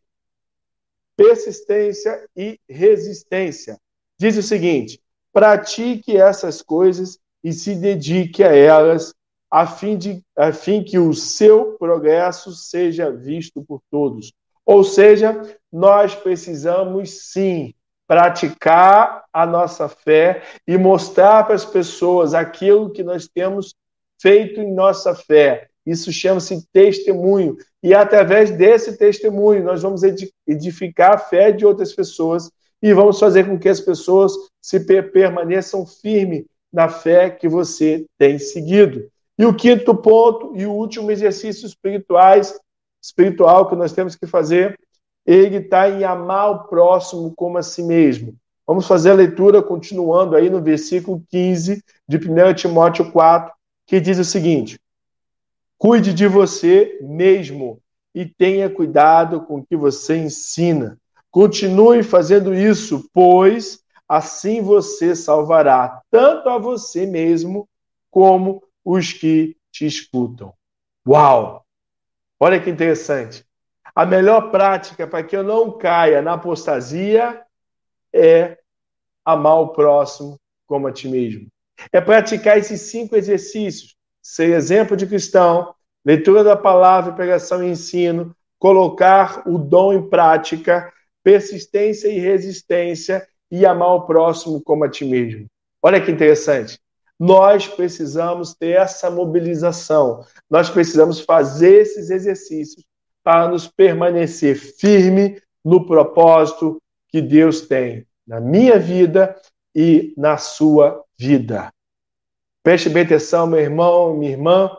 persistência 1.16 2.28
e 2.36 2.60
resistência. 2.68 3.80
Diz 4.18 4.36
o 4.38 4.42
seguinte: 4.42 5.00
pratique 5.32 6.18
essas 6.18 6.64
coisas 6.64 7.20
e 7.44 7.54
se 7.54 7.76
dedique 7.76 8.44
a 8.44 8.56
elas, 8.56 9.14
a 9.52 9.68
fim, 9.68 10.00
de, 10.00 10.26
a 10.36 10.52
fim 10.52 10.84
que 10.84 10.98
o 10.98 11.14
seu 11.14 11.74
progresso 11.78 12.54
seja 12.54 13.12
visto 13.12 13.64
por 13.64 13.84
todos. 13.92 14.34
Ou 14.66 14.84
seja, 14.84 15.44
nós 15.72 16.16
precisamos 16.16 17.12
sim 17.32 17.76
praticar 18.08 19.26
a 19.32 19.46
nossa 19.46 19.88
fé 19.88 20.42
e 20.68 20.76
mostrar 20.76 21.44
para 21.44 21.54
as 21.54 21.66
pessoas 21.66 22.34
aquilo 22.34 22.92
que 22.92 23.04
nós 23.04 23.28
temos 23.28 23.76
feito 24.20 24.60
em 24.60 24.74
nossa 24.74 25.14
fé. 25.14 25.70
Isso 25.86 26.12
chama-se 26.12 26.66
testemunho. 26.72 27.58
E 27.82 27.94
através 27.94 28.52
desse 28.52 28.98
testemunho, 28.98 29.64
nós 29.64 29.82
vamos 29.82 30.02
edificar 30.48 31.14
a 31.14 31.18
fé 31.18 31.52
de 31.52 31.66
outras 31.66 31.94
pessoas 31.94 32.50
e 32.82 32.94
vamos 32.94 33.20
fazer 33.20 33.46
com 33.46 33.58
que 33.58 33.70
as 33.70 33.80
pessoas 33.80 34.34
se 34.62 34.80
permaneçam 34.80 35.86
firmes 35.86 36.46
na 36.72 36.90
fé 36.90 37.30
que 37.30 37.48
você 37.48 38.06
tem 38.18 38.40
seguido. 38.40 39.08
E 39.38 39.46
o 39.46 39.54
quinto 39.54 39.96
ponto 39.96 40.56
e 40.56 40.66
o 40.66 40.72
último 40.72 41.12
exercício 41.12 41.66
espirituais, 41.66 42.58
espiritual 43.02 43.70
que 43.70 43.76
nós 43.76 43.92
temos 43.92 44.16
que 44.16 44.28
fazer 44.28 44.78
ele 45.26 45.58
está 45.58 45.90
em 45.90 46.04
amar 46.04 46.52
o 46.52 46.64
próximo 46.66 47.34
como 47.36 47.58
a 47.58 47.64
si 47.64 47.82
mesmo. 47.82 48.36
Vamos 48.68 48.88
fazer 48.88 49.12
a 49.12 49.16
leitura 49.16 49.62
continuando 49.62 50.36
aí 50.36 50.50
no 50.50 50.62
versículo 50.62 51.24
15 51.30 51.84
de 52.08 52.18
1 52.18 52.54
Timóteo 52.54 53.12
4, 53.12 53.54
que 53.86 54.00
diz 54.00 54.20
o 54.20 54.26
seguinte: 54.26 54.80
Cuide 55.84 56.14
de 56.14 56.28
você 56.28 56.98
mesmo 57.02 57.78
e 58.16 58.26
tenha 58.26 58.70
cuidado 58.70 59.42
com 59.42 59.58
o 59.58 59.66
que 59.66 59.76
você 59.76 60.16
ensina. 60.16 60.98
Continue 61.30 62.04
fazendo 62.04 62.56
isso, 62.56 63.10
pois 63.14 63.84
assim 64.08 64.62
você 64.62 65.14
salvará 65.14 66.02
tanto 66.10 66.48
a 66.48 66.58
você 66.58 67.06
mesmo 67.06 67.68
como 68.10 68.64
os 68.86 69.12
que 69.12 69.58
te 69.74 69.86
escutam. 69.86 70.54
Uau! 71.06 71.66
Olha 72.40 72.62
que 72.62 72.70
interessante. 72.70 73.46
A 73.94 74.06
melhor 74.06 74.52
prática 74.52 75.06
para 75.06 75.22
que 75.22 75.36
eu 75.36 75.44
não 75.44 75.78
caia 75.78 76.22
na 76.22 76.36
apostasia 76.36 77.44
é 78.14 78.58
amar 79.26 79.60
o 79.60 79.74
próximo 79.74 80.40
como 80.66 80.88
a 80.88 80.94
ti 80.94 81.10
mesmo. 81.10 81.50
É 81.92 82.00
praticar 82.00 82.58
esses 82.58 82.84
cinco 82.84 83.18
exercícios: 83.18 83.98
ser 84.24 84.56
exemplo 84.56 84.96
de 84.96 85.06
cristão, 85.06 85.76
leitura 86.06 86.44
da 86.44 86.56
palavra, 86.56 87.14
pregação 87.14 87.62
e 87.64 87.70
ensino, 87.70 88.34
colocar 88.58 89.44
o 89.46 89.58
dom 89.58 89.94
em 89.94 90.10
prática, 90.10 90.92
persistência 91.22 92.08
e 92.08 92.18
resistência 92.18 93.28
e 93.52 93.66
amar 93.66 93.96
o 93.96 94.06
próximo 94.06 94.62
como 94.64 94.86
a 94.86 94.90
ti 94.90 95.04
mesmo. 95.04 95.46
Olha 95.82 96.02
que 96.02 96.12
interessante. 96.12 96.80
Nós 97.20 97.68
precisamos 97.68 98.54
ter 98.54 98.78
essa 98.78 99.12
mobilização, 99.12 100.26
nós 100.50 100.70
precisamos 100.70 101.20
fazer 101.20 101.82
esses 101.82 102.10
exercícios 102.10 102.84
para 103.24 103.48
nos 103.48 103.68
permanecer 103.68 104.56
firme 104.56 105.42
no 105.64 105.86
propósito 105.86 106.82
que 107.10 107.22
Deus 107.22 107.62
tem 107.62 108.06
na 108.26 108.40
minha 108.40 108.80
vida 108.80 109.36
e 109.76 110.14
na 110.18 110.38
sua 110.38 111.04
vida. 111.18 111.72
Preste 112.64 112.90
bem 112.90 113.04
atenção, 113.04 113.46
meu 113.46 113.60
irmão, 113.60 114.16
minha 114.16 114.32
irmã. 114.32 114.72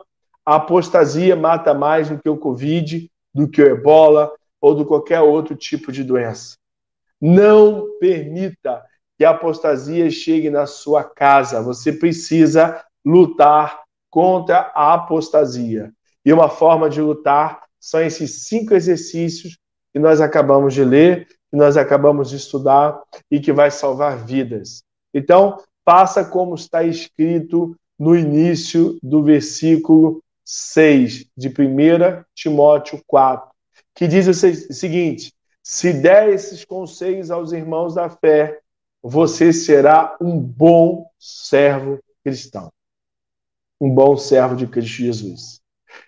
A 0.45 0.57
apostasia 0.57 1.37
mata 1.37 1.75
mais 1.75 2.09
do 2.09 2.19
que 2.19 2.29
o 2.31 2.39
Covid, 2.39 3.11
do 3.35 3.47
que 3.47 3.63
o 3.63 3.67
ebola 3.67 4.33
ou 4.59 4.75
do 4.75 4.87
qualquer 4.87 5.21
outro 5.21 5.55
tipo 5.55 5.93
de 5.93 6.03
doença. 6.03 6.57
Não 7.21 7.87
permita 8.01 8.83
que 9.19 9.25
a 9.25 9.31
apostasia 9.31 10.11
chegue 10.11 10.49
na 10.49 10.65
sua 10.65 11.05
casa. 11.05 11.61
Você 11.63 11.93
precisa 11.93 12.83
lutar 13.05 13.83
contra 14.11 14.73
a 14.75 14.95
apostasia. 14.95 15.93
E 16.25 16.33
uma 16.33 16.49
forma 16.49 16.89
de 16.89 17.03
lutar 17.03 17.65
são 17.79 18.01
esses 18.01 18.47
cinco 18.47 18.73
exercícios 18.73 19.59
que 19.93 19.99
nós 19.99 20.23
acabamos 20.23 20.73
de 20.73 20.83
ler, 20.83 21.27
que 21.27 21.57
nós 21.57 21.77
acabamos 21.77 22.31
de 22.31 22.37
estudar 22.37 22.99
e 23.31 23.39
que 23.39 23.53
vai 23.53 23.71
salvar 23.71 24.25
vidas. 24.25 24.83
Então, 25.13 25.59
faça 25.85 26.25
como 26.25 26.55
está 26.55 26.83
escrito 26.83 27.77
no 27.99 28.17
início 28.17 28.99
do 29.03 29.23
versículo 29.23 30.23
6 30.45 31.27
de 31.37 31.49
1 31.49 32.25
Timóteo 32.35 33.03
4, 33.07 33.49
que 33.95 34.07
diz 34.07 34.27
o 34.27 34.35
seguinte: 34.35 35.33
Se 35.63 35.93
der 35.93 36.29
esses 36.31 36.65
conselhos 36.65 37.31
aos 37.31 37.53
irmãos 37.53 37.95
da 37.95 38.09
fé, 38.11 38.61
você 39.03 39.53
será 39.53 40.17
um 40.21 40.39
bom 40.39 41.07
servo 41.19 41.99
cristão. 42.23 42.73
Um 43.81 43.91
bom 43.91 44.17
servo 44.17 44.57
de 44.57 44.67
Cristo 44.67 44.97
Jesus. 44.97 45.61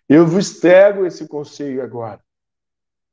Eu 0.08 0.26
vos 0.26 0.56
entrego 0.56 1.04
esse 1.04 1.28
conselho 1.28 1.82
agora. 1.82 2.20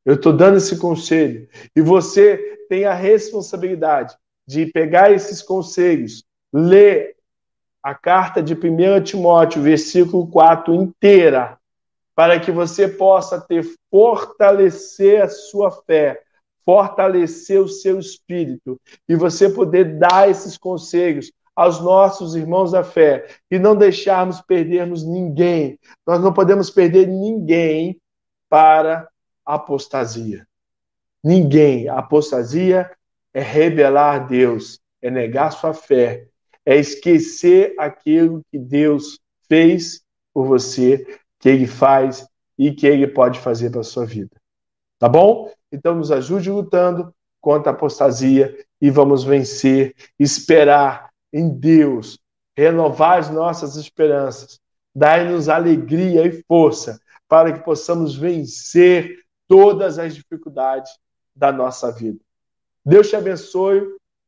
Eu 0.05 0.15
estou 0.15 0.35
dando 0.35 0.57
esse 0.57 0.77
conselho. 0.77 1.47
E 1.75 1.81
você 1.81 2.37
tem 2.69 2.85
a 2.85 2.93
responsabilidade 2.93 4.15
de 4.45 4.65
pegar 4.67 5.11
esses 5.11 5.41
conselhos, 5.41 6.23
ler 6.53 7.15
a 7.81 7.95
carta 7.95 8.41
de 8.41 8.53
1 8.53 9.03
Timóteo, 9.03 9.61
versículo 9.61 10.27
4 10.27 10.73
inteira, 10.75 11.57
para 12.15 12.39
que 12.39 12.51
você 12.51 12.87
possa 12.87 13.41
ter 13.41 13.65
fortalecer 13.89 15.23
a 15.23 15.27
sua 15.27 15.71
fé, 15.71 16.21
fortalecer 16.63 17.59
o 17.59 17.67
seu 17.67 17.99
espírito 17.99 18.79
e 19.09 19.15
você 19.15 19.49
poder 19.49 19.97
dar 19.97 20.29
esses 20.29 20.57
conselhos 20.57 21.31
aos 21.55 21.79
nossos 21.79 22.35
irmãos 22.35 22.71
da 22.71 22.83
fé 22.83 23.27
e 23.49 23.59
não 23.59 23.75
deixarmos 23.75 24.41
perdermos 24.41 25.03
ninguém. 25.03 25.79
Nós 26.05 26.21
não 26.21 26.31
podemos 26.31 26.69
perder 26.69 27.07
ninguém 27.07 27.99
para 28.49 29.09
a 29.45 29.55
apostasia. 29.55 30.47
Ninguém. 31.23 31.89
A 31.89 31.99
apostasia 31.99 32.89
é 33.33 33.41
rebelar 33.41 34.15
a 34.15 34.19
Deus, 34.19 34.79
é 35.01 35.09
negar 35.09 35.51
sua 35.51 35.73
fé, 35.73 36.27
é 36.65 36.77
esquecer 36.77 37.75
aquilo 37.77 38.41
que 38.51 38.57
Deus 38.57 39.19
fez 39.47 40.01
por 40.33 40.47
você, 40.47 41.05
que 41.39 41.49
ele 41.49 41.67
faz 41.67 42.27
e 42.57 42.71
que 42.71 42.87
ele 42.87 43.07
pode 43.07 43.39
fazer 43.39 43.69
para 43.69 43.81
a 43.81 43.83
sua 43.83 44.05
vida. 44.05 44.35
Tá 44.99 45.09
bom? 45.09 45.51
Então 45.71 45.95
nos 45.95 46.11
ajude 46.11 46.49
lutando 46.49 47.13
contra 47.41 47.71
a 47.71 47.75
apostasia 47.75 48.57
e 48.79 48.89
vamos 48.89 49.23
vencer, 49.23 49.93
esperar 50.17 51.09
em 51.31 51.49
Deus, 51.49 52.17
renovar 52.55 53.19
as 53.19 53.29
nossas 53.29 53.75
esperanças, 53.75 54.59
dai-nos 54.95 55.49
alegria 55.49 56.25
e 56.25 56.43
força 56.43 57.01
para 57.27 57.51
que 57.51 57.65
possamos 57.65 58.15
vencer 58.15 59.17
todas 59.47 59.99
as 59.99 60.15
dificuldades 60.15 60.91
da 61.35 61.51
nossa 61.51 61.91
vida. 61.91 62.19
Deus 62.85 63.09
te 63.09 63.15
abençoe, 63.15 63.81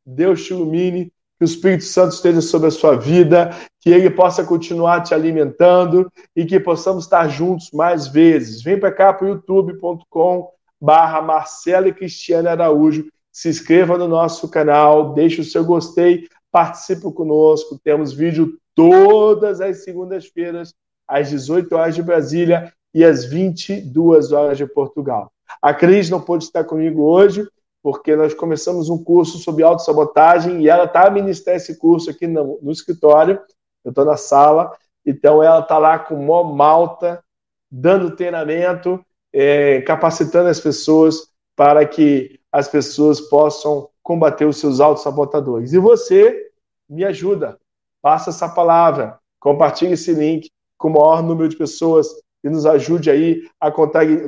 Deus 0.05 0.43
te 0.43 0.53
ilumine, 0.53 1.13
que 1.37 1.43
o 1.43 1.45
Espírito 1.45 1.83
Santo 1.83 2.13
esteja 2.13 2.41
sobre 2.41 2.67
a 2.67 2.71
sua 2.71 2.95
vida, 2.95 3.51
que 3.81 3.89
ele 3.89 4.09
possa 4.09 4.43
continuar 4.43 5.01
te 5.01 5.13
alimentando 5.13 6.11
e 6.35 6.45
que 6.45 6.59
possamos 6.59 7.03
estar 7.03 7.27
juntos 7.27 7.71
mais 7.71 8.07
vezes. 8.07 8.61
Vem 8.61 8.79
para 8.79 8.91
cá 8.91 9.13
para 9.13 9.27
youtube.com 9.27 10.49
barra 10.79 11.21
Marcela 11.21 11.87
e 11.87 11.93
Cristiane 11.93 12.47
Araújo, 12.47 13.07
se 13.31 13.49
inscreva 13.49 13.97
no 13.97 14.07
nosso 14.07 14.47
canal, 14.47 15.13
deixe 15.13 15.41
o 15.41 15.43
seu 15.43 15.65
gostei, 15.65 16.27
participe 16.51 17.11
conosco. 17.11 17.79
Temos 17.83 18.13
vídeo 18.13 18.57
todas 18.73 19.59
as 19.59 19.83
segundas-feiras, 19.83 20.73
às 21.07 21.29
18 21.29 21.75
horas 21.75 21.95
de 21.95 22.03
Brasília 22.03 22.71
e 22.93 23.03
às 23.03 23.25
22 23.25 24.31
horas 24.31 24.57
de 24.57 24.65
Portugal. 24.65 25.31
A 25.61 25.73
Cris 25.73 26.09
não 26.09 26.21
pôde 26.21 26.45
estar 26.45 26.63
comigo 26.63 27.01
hoje, 27.03 27.45
porque 27.85 28.15
nós 28.15 28.33
começamos 28.33 28.89
um 28.89 28.97
curso 28.97 29.37
sobre 29.37 29.61
autossabotagem 29.61 30.59
e 30.59 30.67
ela 30.67 30.85
está 30.85 31.05
a 31.05 31.11
ministrar 31.11 31.55
esse 31.55 31.77
curso 31.77 32.09
aqui 32.09 32.25
no, 32.25 32.57
no 32.59 32.71
escritório. 32.71 33.39
Eu 33.83 33.89
estou 33.89 34.03
na 34.03 34.17
sala, 34.17 34.75
então 35.05 35.43
ela 35.43 35.59
está 35.59 35.77
lá 35.77 35.99
com 35.99 36.15
mó 36.15 36.41
malta, 36.45 37.23
dando 37.69 38.15
treinamento, 38.15 38.99
é, 39.31 39.81
capacitando 39.81 40.49
as 40.49 40.59
pessoas 40.59 41.29
para 41.55 41.85
que 41.85 42.39
as 42.51 42.67
pessoas 42.67 43.21
possam 43.21 43.87
combater 44.01 44.45
os 44.45 44.57
seus 44.57 44.79
autossabotadores. 44.79 45.71
E 45.71 45.77
você 45.77 46.49
me 46.89 47.05
ajuda, 47.05 47.59
passa 48.01 48.31
essa 48.31 48.49
palavra, 48.49 49.19
compartilhe 49.39 49.93
esse 49.93 50.11
link 50.11 50.49
com 50.75 50.87
o 50.87 50.93
maior 50.93 51.21
número 51.21 51.47
de 51.47 51.55
pessoas 51.55 52.07
e 52.43 52.49
nos 52.49 52.65
ajude 52.65 53.11
aí 53.11 53.47
a 53.61 53.71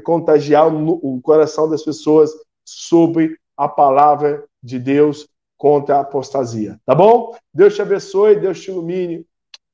contagiar 0.03 0.67
o 0.71 1.19
coração 1.23 1.67
das 1.67 1.81
pessoas 1.81 2.29
sobre 2.63 3.35
a 3.57 3.67
palavra 3.67 4.43
de 4.61 4.79
Deus 4.79 5.27
contra 5.57 5.97
a 5.97 6.01
apostasia. 6.01 6.79
Tá 6.85 6.93
bom? 6.93 7.35
Deus 7.53 7.75
te 7.75 7.81
abençoe, 7.81 8.39
Deus 8.39 8.61
te 8.61 8.69
ilumine. 8.69 9.25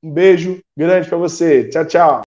Um 0.02 0.12
beijo 0.12 0.62
grande 0.76 1.10
para 1.10 1.18
você. 1.18 1.70
Tchau, 1.70 1.86
tchau. 1.86 2.22